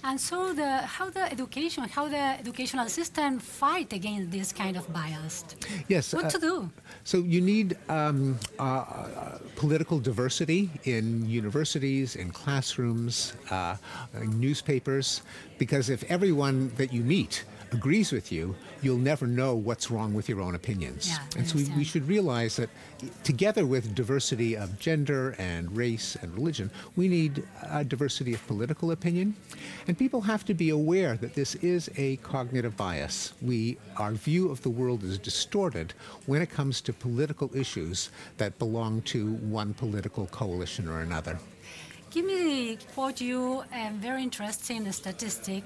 And 0.07 0.20
so 0.20 0.53
the 0.53 0.83
how 0.83 1.09
the 1.09 1.33
education, 1.33 1.85
how 1.85 2.09
the 2.09 2.18
educational 2.18 2.88
system 2.90 3.38
fight 3.38 3.90
against 3.94 4.31
this 4.31 4.53
kind 4.53 4.77
of 4.77 4.92
bias. 4.92 5.47
Yes. 5.88 6.12
What 6.12 6.27
uh, 6.27 6.31
to 6.31 6.38
do? 6.38 6.70
So 7.05 7.18
you 7.18 7.40
need 7.40 7.79
um, 7.88 8.38
uh, 8.59 8.62
uh, 8.62 9.38
political 9.57 9.99
diversity 9.99 10.68
in 10.85 11.27
universities, 11.27 12.16
in 12.16 12.33
classrooms, 12.33 13.33
uh, 13.51 13.77
in 14.20 14.38
newspapers, 14.38 15.23
because 15.57 15.88
if 15.88 16.05
everyone 16.11 16.70
that 16.77 16.92
you 16.92 17.03
meet 17.03 17.44
agrees 17.72 18.12
with 18.12 18.31
you, 18.31 18.55
you'll 18.83 18.98
never 18.98 19.27
know 19.27 19.55
what's 19.55 19.90
wrong 19.90 20.14
with 20.14 20.29
your 20.29 20.40
own 20.40 20.55
opinions. 20.55 21.09
Yeah, 21.09 21.18
and 21.38 21.48
so 21.48 21.57
we, 21.57 21.64
we 21.77 21.85
should 21.85 22.07
realize 22.07 22.57
that 22.57 22.70
together 23.22 23.66
with 23.66 23.94
diversity 23.94 24.57
of 24.57 24.79
gender 24.79 25.35
and 25.38 25.74
race 25.77 26.16
and 26.22 26.35
religion, 26.35 26.70
we 26.96 27.09
need 27.09 27.44
a 27.70 27.85
diversity 27.85 28.35
of 28.35 28.46
political 28.46 28.90
opinion. 28.90 29.35
And 29.87 29.98
people 29.98 30.20
have 30.22 30.44
to 30.46 30.55
be 30.55 30.70
aware 30.70 31.16
that 31.16 31.35
this 31.35 31.55
is 31.57 31.90
a 31.96 32.16
cognitive 32.16 32.77
bias. 32.77 33.35
We, 33.42 33.79
our 33.96 34.12
view 34.12 34.50
of 34.50 34.62
the 34.62 34.70
world 34.70 35.03
is 35.05 35.18
distorted 35.18 35.94
when 36.27 36.42
it 36.42 36.50
comes 36.50 36.81
to 36.83 36.92
political 36.92 37.55
issues 37.55 38.11
that 38.38 38.59
belong 38.59 39.03
to 39.03 39.35
one 39.35 39.74
political 39.74 40.27
coalition 40.27 40.88
or 40.88 41.00
another. 41.00 41.38
Give 42.11 42.27
me 42.27 42.79
quote 42.94 43.20
you 43.20 43.64
a 43.74 43.90
very 43.94 44.22
interesting 44.22 44.90
statistic 44.92 45.64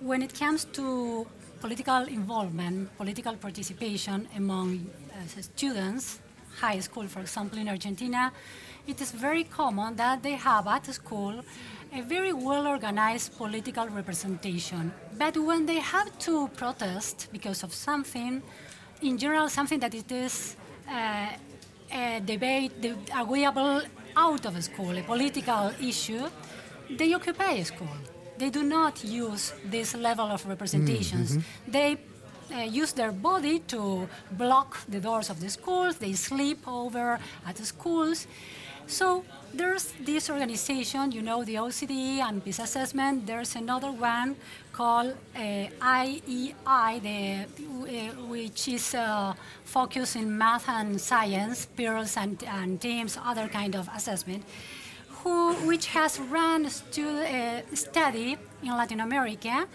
when 0.00 0.22
it 0.22 0.32
comes 0.32 0.64
to 0.64 1.26
political 1.60 2.02
involvement, 2.04 2.96
political 2.96 3.36
participation 3.36 4.26
among 4.36 4.86
uh, 5.12 5.40
students, 5.42 6.20
high 6.58 6.80
school, 6.80 7.06
for 7.06 7.20
example, 7.20 7.58
in 7.58 7.68
Argentina. 7.68 8.32
It 8.86 9.00
is 9.00 9.12
very 9.12 9.44
common 9.44 9.96
that 9.96 10.22
they 10.22 10.32
have 10.32 10.66
at 10.66 10.86
school 10.86 11.44
a 11.92 12.02
very 12.02 12.32
well 12.32 12.66
organized 12.66 13.36
political 13.36 13.86
representation. 13.88 14.92
But 15.18 15.36
when 15.36 15.66
they 15.66 15.80
have 15.80 16.18
to 16.20 16.48
protest 16.48 17.28
because 17.32 17.62
of 17.62 17.74
something, 17.74 18.42
in 19.02 19.18
general, 19.18 19.48
something 19.48 19.80
that 19.80 19.94
it 19.94 20.10
is 20.10 20.56
uh, 20.88 21.28
a 21.92 22.20
debate, 22.24 22.80
the 22.80 22.96
agreeable 23.14 23.82
out 24.16 24.46
of 24.46 24.62
school, 24.64 24.96
a 24.96 25.02
political 25.02 25.72
issue, 25.80 26.26
they 26.96 27.12
occupy 27.12 27.52
a 27.52 27.64
school. 27.64 27.96
They 28.40 28.48
do 28.48 28.62
not 28.62 29.04
use 29.04 29.52
this 29.66 29.94
level 29.94 30.24
of 30.36 30.46
representations. 30.46 31.36
They 31.68 31.98
uh, 32.50 32.60
use 32.80 32.92
their 32.92 33.12
body 33.12 33.58
to 33.68 34.08
block 34.32 34.78
the 34.88 34.98
doors 34.98 35.28
of 35.28 35.40
the 35.40 35.50
schools. 35.50 35.98
They 35.98 36.14
sleep 36.14 36.66
over 36.66 37.18
at 37.46 37.56
the 37.56 37.66
schools. 37.66 38.26
So 38.86 39.24
there's 39.52 39.92
this 40.00 40.30
organization, 40.30 41.12
you 41.12 41.22
know, 41.22 41.44
the 41.44 41.56
OCDE 41.56 42.20
and 42.26 42.42
PISA 42.42 42.62
assessment. 42.62 43.26
There's 43.26 43.54
another 43.56 43.92
one 43.92 44.36
called 44.72 45.14
uh, 45.36 45.38
IEI, 45.38 46.92
the, 47.06 47.44
uh, 47.44 48.26
which 48.26 48.68
is 48.68 48.94
uh, 48.94 49.34
focused 49.64 50.16
in 50.16 50.36
math 50.36 50.66
and 50.68 50.98
science, 51.00 51.66
peers 51.66 52.16
and, 52.16 52.42
and 52.44 52.80
TIMSS, 52.80 53.18
other 53.22 53.48
kind 53.48 53.76
of 53.76 53.88
assessment, 53.94 54.44
who, 55.22 55.54
which 55.66 55.86
has 55.88 56.18
run 56.18 56.66
a 56.66 56.68
uh, 56.68 57.74
study 57.74 58.36
in 58.62 58.76
Latin 58.76 59.00
America 59.00 59.66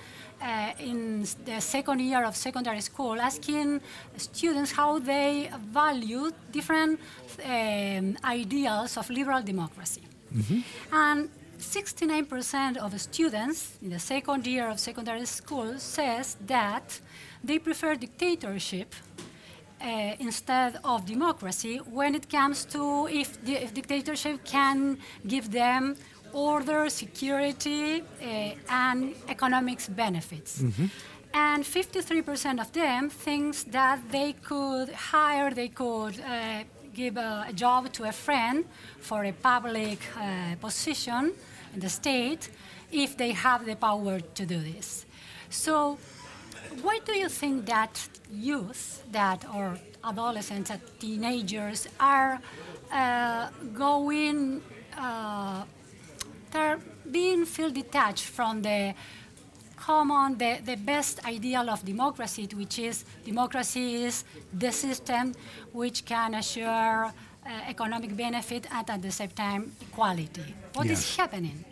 uh, 0.41 0.71
in 0.79 1.25
the 1.45 1.60
second 1.60 1.99
year 1.99 2.23
of 2.23 2.36
secondary 2.36 2.81
school, 2.81 3.19
asking 3.19 3.81
students 4.17 4.71
how 4.71 4.99
they 4.99 5.49
value 5.71 6.31
different 6.51 6.99
um, 7.43 8.17
ideals 8.23 8.97
of 8.97 9.10
liberal 9.10 9.41
democracy. 9.41 10.01
And 10.91 11.29
69% 11.60 12.77
of 12.77 12.99
students 12.99 13.77
in 13.81 13.89
the 13.89 13.99
second 13.99 14.45
year 14.45 14.69
of 14.69 14.79
secondary 14.79 15.25
school 15.25 15.79
says 15.79 16.36
that 16.45 16.99
they 17.43 17.60
prefer 17.60 17.95
dictatorship 17.95 18.93
uh, 19.81 20.15
instead 20.19 20.79
of 20.83 21.05
democracy 21.05 21.77
when 21.77 22.15
it 22.15 22.29
comes 22.29 22.65
to 22.65 23.07
if, 23.07 23.43
the, 23.43 23.53
if 23.63 23.73
dictatorship 23.73 24.43
can 24.43 24.97
give 25.27 25.51
them 25.51 25.95
order, 26.33 26.89
security, 26.89 28.01
uh, 28.01 28.51
and 28.69 29.15
economics 29.29 29.88
benefits. 29.88 30.61
Mm-hmm. 30.61 30.85
And 31.33 31.63
53% 31.63 32.61
of 32.61 32.71
them 32.71 33.09
thinks 33.09 33.63
that 33.65 33.99
they 34.09 34.33
could 34.33 34.89
hire, 34.89 35.51
they 35.51 35.69
could 35.69 36.19
uh, 36.21 36.63
give 36.93 37.17
a, 37.17 37.45
a, 37.49 37.53
job 37.53 37.91
to 37.93 38.05
a 38.05 38.11
friend 38.11 38.65
for 38.99 39.25
a 39.25 39.33
public 39.33 39.99
uh, 40.17 40.55
position 40.61 41.33
in 41.73 41.79
the 41.79 41.89
state 41.89 42.49
if 42.91 43.17
they 43.17 43.31
have 43.31 43.65
the 43.65 43.75
power 43.75 44.19
to 44.21 44.45
do 44.45 44.57
this. 44.59 45.05
So 45.49 45.97
why 46.81 46.99
do 47.05 47.13
you 47.13 47.29
think 47.29 47.65
that 47.65 48.07
youth, 48.31 49.03
that 49.11 49.45
or 49.53 49.77
adolescents, 50.03 50.69
and 50.69 50.81
teenagers 50.99 51.88
are 51.99 52.39
uh, 52.91 53.49
going, 53.73 54.61
uh, 54.97 55.63
they're 56.51 56.79
being 57.09 57.45
feel 57.45 57.69
detached 57.69 58.25
from 58.25 58.61
the 58.61 58.93
common, 59.77 60.38
the, 60.38 60.59
the 60.65 60.75
best 60.75 61.25
ideal 61.25 61.69
of 61.69 61.83
democracy, 61.85 62.47
which 62.55 62.79
is 62.79 63.05
democracy 63.23 64.03
is 64.03 64.23
the 64.53 64.71
system 64.71 65.33
which 65.73 66.05
can 66.05 66.33
assure 66.35 67.05
uh, 67.05 67.49
economic 67.67 68.15
benefit 68.15 68.67
and 68.71 68.89
at 68.89 69.01
the 69.01 69.11
same 69.11 69.29
time 69.29 69.71
equality. 69.81 70.55
What 70.73 70.88
yes. 70.88 70.99
is 70.99 71.15
happening? 71.17 71.63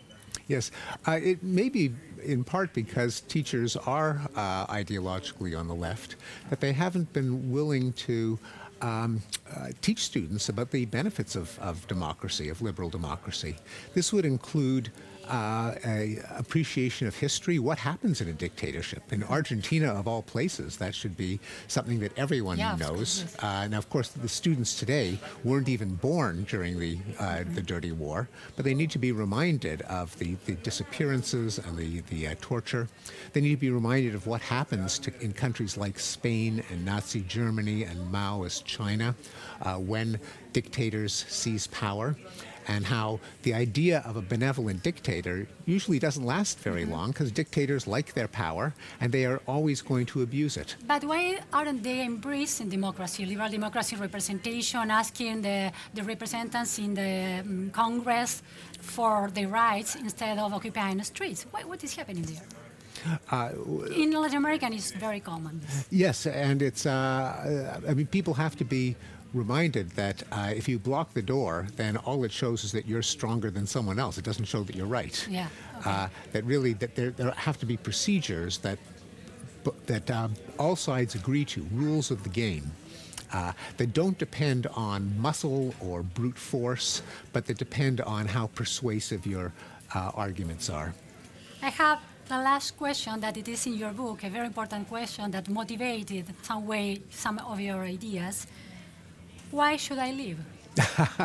Yes, 0.46 0.70
uh, 1.06 1.12
it 1.12 1.42
may 1.42 1.68
be 1.68 1.92
in 2.24 2.44
part 2.44 2.72
because 2.72 3.20
teachers 3.22 3.76
are 3.76 4.20
uh, 4.36 4.66
ideologically 4.66 5.58
on 5.58 5.68
the 5.68 5.74
left, 5.74 6.16
that 6.50 6.60
they 6.60 6.72
haven't 6.72 7.12
been 7.12 7.50
willing 7.50 7.92
to 7.92 8.38
um, 8.82 9.22
uh, 9.54 9.68
teach 9.80 10.00
students 10.04 10.48
about 10.48 10.70
the 10.70 10.84
benefits 10.86 11.36
of, 11.36 11.58
of 11.60 11.86
democracy, 11.88 12.48
of 12.48 12.60
liberal 12.60 12.90
democracy. 12.90 13.56
This 13.94 14.12
would 14.12 14.24
include 14.24 14.90
uh, 15.28 15.74
a 15.84 16.18
appreciation 16.36 17.06
of 17.06 17.16
history. 17.16 17.58
What 17.58 17.78
happens 17.78 18.20
in 18.20 18.28
a 18.28 18.32
dictatorship? 18.32 19.12
In 19.12 19.22
Argentina, 19.24 19.88
of 19.88 20.06
all 20.06 20.22
places, 20.22 20.76
that 20.78 20.94
should 20.94 21.16
be 21.16 21.40
something 21.68 22.00
that 22.00 22.16
everyone 22.18 22.58
yeah, 22.58 22.76
knows. 22.76 23.36
Uh, 23.40 23.68
now, 23.68 23.78
of 23.78 23.88
course, 23.90 24.08
the 24.08 24.28
students 24.28 24.78
today 24.78 25.18
weren't 25.42 25.68
even 25.68 25.94
born 25.94 26.44
during 26.44 26.78
the 26.78 26.98
uh, 27.18 27.44
the 27.54 27.62
Dirty 27.62 27.92
War, 27.92 28.28
but 28.56 28.64
they 28.64 28.74
need 28.74 28.90
to 28.90 28.98
be 28.98 29.12
reminded 29.12 29.82
of 29.82 30.16
the, 30.18 30.36
the 30.46 30.54
disappearances 30.56 31.58
and 31.58 31.76
the 31.76 32.00
the 32.10 32.28
uh, 32.28 32.34
torture. 32.40 32.88
They 33.32 33.40
need 33.40 33.50
to 33.50 33.56
be 33.56 33.70
reminded 33.70 34.14
of 34.14 34.26
what 34.26 34.40
happens 34.40 34.98
to, 35.00 35.12
in 35.20 35.32
countries 35.32 35.76
like 35.76 35.98
Spain 35.98 36.62
and 36.70 36.84
Nazi 36.84 37.22
Germany 37.22 37.84
and 37.84 38.12
Maoist 38.12 38.64
China 38.64 39.14
uh, 39.62 39.76
when 39.76 40.18
dictators 40.52 41.24
seize 41.28 41.66
power 41.68 42.16
and 42.68 42.84
how 42.84 43.20
the 43.42 43.54
idea 43.54 44.02
of 44.06 44.16
a 44.16 44.22
benevolent 44.22 44.82
dictator 44.82 45.46
usually 45.66 45.98
doesn't 45.98 46.24
last 46.24 46.58
very 46.58 46.82
mm-hmm. 46.82 46.92
long 46.92 47.08
because 47.10 47.30
dictators 47.30 47.86
like 47.86 48.14
their 48.14 48.28
power 48.28 48.74
and 49.00 49.12
they 49.12 49.24
are 49.24 49.40
always 49.46 49.82
going 49.82 50.06
to 50.06 50.22
abuse 50.22 50.56
it. 50.56 50.76
But 50.86 51.04
why 51.04 51.38
aren't 51.52 51.82
they 51.82 52.04
embracing 52.04 52.68
democracy, 52.68 53.26
liberal 53.26 53.50
democracy 53.50 53.96
representation, 53.96 54.90
asking 54.90 55.42
the, 55.42 55.72
the 55.92 56.02
representatives 56.02 56.78
in 56.78 56.94
the 56.94 57.40
um, 57.40 57.70
Congress 57.70 58.42
for 58.80 59.30
their 59.32 59.48
rights 59.48 59.96
instead 59.96 60.38
of 60.38 60.52
occupying 60.52 60.98
the 60.98 61.04
streets? 61.04 61.46
What, 61.50 61.64
what 61.66 61.84
is 61.84 61.94
happening 61.94 62.22
there? 62.22 62.42
Uh, 63.30 63.50
in 63.94 64.12
Latin 64.12 64.38
America, 64.38 64.68
it's 64.70 64.92
very 64.92 65.20
common. 65.20 65.60
Yes, 65.90 66.26
and 66.26 66.62
it's. 66.62 66.86
Uh, 66.86 67.80
I 67.86 67.94
mean, 67.94 68.06
people 68.06 68.34
have 68.34 68.56
to 68.56 68.64
be 68.64 68.96
reminded 69.34 69.90
that 69.90 70.22
uh, 70.32 70.52
if 70.54 70.68
you 70.68 70.78
block 70.78 71.12
the 71.12 71.22
door, 71.22 71.66
then 71.76 71.96
all 71.98 72.24
it 72.24 72.32
shows 72.32 72.64
is 72.64 72.72
that 72.72 72.86
you're 72.86 73.02
stronger 73.02 73.50
than 73.50 73.66
someone 73.66 73.98
else. 73.98 74.16
It 74.16 74.24
doesn't 74.24 74.44
show 74.46 74.62
that 74.62 74.76
you're 74.76 74.86
right. 74.86 75.26
Yeah. 75.28 75.48
Okay. 75.78 75.90
Uh, 75.90 76.08
that 76.32 76.44
really 76.44 76.72
that 76.74 76.94
there, 76.94 77.10
there 77.10 77.30
have 77.32 77.58
to 77.58 77.66
be 77.66 77.76
procedures 77.76 78.58
that 78.58 78.78
that 79.86 80.10
um, 80.10 80.34
all 80.58 80.76
sides 80.76 81.14
agree 81.14 81.44
to, 81.46 81.62
rules 81.72 82.10
of 82.10 82.22
the 82.22 82.28
game. 82.28 82.70
Uh, 83.32 83.52
that 83.78 83.92
don't 83.92 84.16
depend 84.18 84.66
on 84.76 85.12
muscle 85.18 85.74
or 85.80 86.02
brute 86.02 86.38
force, 86.38 87.02
but 87.32 87.46
that 87.46 87.58
depend 87.58 88.00
on 88.02 88.28
how 88.28 88.46
persuasive 88.48 89.26
your 89.26 89.52
uh, 89.94 90.12
arguments 90.14 90.70
are. 90.70 90.94
I 91.60 91.70
have 91.70 91.98
the 92.28 92.36
last 92.36 92.76
question 92.76 93.18
that 93.20 93.36
it 93.36 93.48
is 93.48 93.66
in 93.66 93.74
your 93.74 93.90
book, 93.90 94.22
a 94.22 94.28
very 94.30 94.46
important 94.46 94.88
question 94.88 95.30
that 95.32 95.48
motivated 95.48 96.26
some 96.42 96.66
way 96.66 97.00
some 97.10 97.38
of 97.38 97.58
your 97.58 97.82
ideas 97.82 98.46
why 99.54 99.76
should 99.76 99.98
I 99.98 100.10
leave? 100.12 100.38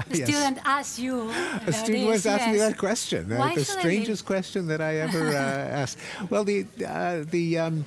The 0.09 0.17
yes. 0.17 0.29
student 0.29 0.59
asks 0.63 0.99
you. 0.99 1.29
A 1.65 1.73
student 1.73 2.07
was 2.07 2.25
asking 2.25 2.53
yes. 2.53 2.61
me 2.61 2.69
that 2.69 2.77
question. 2.77 3.31
Uh, 3.31 3.53
the 3.55 3.65
strangest 3.65 4.25
question 4.25 4.67
that 4.67 4.81
I 4.81 4.97
ever 4.97 5.29
uh, 5.29 5.33
asked. 5.81 5.97
Well, 6.29 6.43
the 6.43 6.67
uh, 6.85 7.25
the, 7.29 7.57
um, 7.57 7.85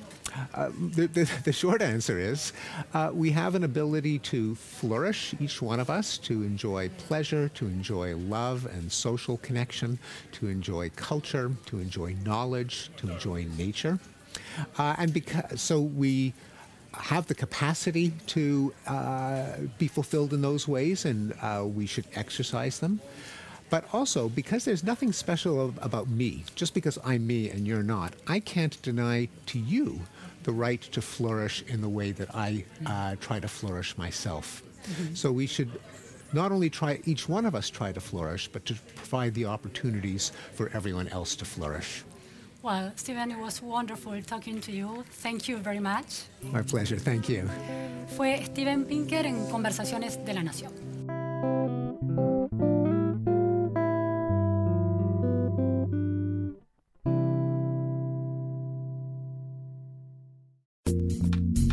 uh, 0.53 0.69
the, 0.95 1.07
the, 1.07 1.29
the 1.45 1.53
short 1.53 1.81
answer 1.81 2.19
is 2.19 2.51
uh, 2.93 3.11
we 3.13 3.31
have 3.31 3.55
an 3.55 3.63
ability 3.63 4.19
to 4.19 4.55
flourish, 4.55 5.33
each 5.39 5.61
one 5.61 5.79
of 5.79 5.89
us, 5.89 6.17
to 6.19 6.43
enjoy 6.43 6.89
pleasure, 7.07 7.49
to 7.49 7.65
enjoy 7.65 8.15
love 8.15 8.65
and 8.65 8.91
social 8.91 9.37
connection, 9.37 9.97
to 10.33 10.47
enjoy 10.47 10.89
culture, 10.95 11.51
to 11.67 11.79
enjoy 11.79 12.13
knowledge, 12.25 12.91
to 12.97 13.09
enjoy 13.09 13.45
nature, 13.57 13.99
uh, 14.77 14.95
and 14.97 15.13
because 15.13 15.61
so 15.61 15.79
we 15.79 16.33
have 16.93 17.27
the 17.27 17.35
capacity 17.35 18.11
to 18.27 18.73
uh, 18.87 19.45
be 19.77 19.87
fulfilled 19.87 20.33
in 20.33 20.41
those 20.41 20.67
ways, 20.67 21.05
and 21.05 21.33
uh, 21.41 21.63
we 21.65 21.85
should 21.85 22.05
exercise 22.15 22.79
them. 22.79 23.01
But 23.69 23.85
also, 23.91 24.29
because 24.29 24.65
there's 24.65 24.83
nothing 24.83 25.11
special 25.11 25.73
about 25.81 26.07
me, 26.07 26.45
just 26.53 26.73
because 26.73 26.99
I'm 27.03 27.25
me 27.25 27.49
and 27.49 27.65
you're 27.65 27.81
not, 27.81 28.13
I 28.27 28.39
can't 28.39 28.79
deny 28.83 29.29
to 29.47 29.59
you 29.59 30.01
the 30.43 30.51
right 30.51 30.81
to 30.81 31.01
flourish 31.01 31.63
in 31.67 31.81
the 31.81 31.89
way 31.89 32.11
that 32.11 32.35
I 32.35 32.65
uh, 32.85 33.15
try 33.19 33.39
to 33.39 33.47
flourish 33.47 33.97
myself. 33.97 34.61
Mm-hmm. 34.83 35.15
So 35.15 35.31
we 35.31 35.47
should 35.47 35.71
not 36.33 36.51
only 36.51 36.69
try, 36.69 36.99
each 37.05 37.29
one 37.29 37.45
of 37.45 37.55
us 37.55 37.69
try 37.69 37.91
to 37.91 37.99
flourish, 37.99 38.47
but 38.47 38.65
to 38.65 38.75
provide 38.95 39.33
the 39.33 39.45
opportunities 39.45 40.31
for 40.53 40.69
everyone 40.73 41.07
else 41.07 41.35
to 41.37 41.45
flourish. 41.45 42.03
Well, 42.63 42.93
Stephen, 42.95 43.29
it 43.29 43.39
was 43.39 43.61
wonderful 43.61 44.21
talking 44.21 44.61
to 44.61 44.71
you. 44.71 45.03
Thank 45.21 45.49
you 45.49 45.57
very 45.57 45.81
much. 45.81 46.27
My 46.53 46.61
pleasure. 46.61 46.97
Thank 46.97 47.27
you. 47.27 47.43
Fue 48.15 48.41
Steven 48.45 48.85
Pinker 48.85 49.25
en 49.25 49.49
Conversaciones 49.49 50.17
de 50.25 50.33
la 50.33 50.43
Nación. 50.43 50.71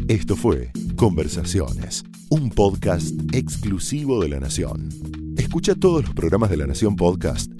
Esto 0.09 0.35
fue 0.35 0.73
Conversaciones, 0.97 2.03
un 2.31 2.51
podcast 2.51 3.15
exclusivo 3.33 4.21
de 4.21 4.29
la 4.29 4.41
Nación. 4.41 4.89
Escucha 5.37 5.77
todos 5.77 6.03
los 6.03 6.15
programas 6.15 6.51
de 6.51 6.57
La 6.57 6.67
Nación 6.67 6.97
Podcast 6.97 7.60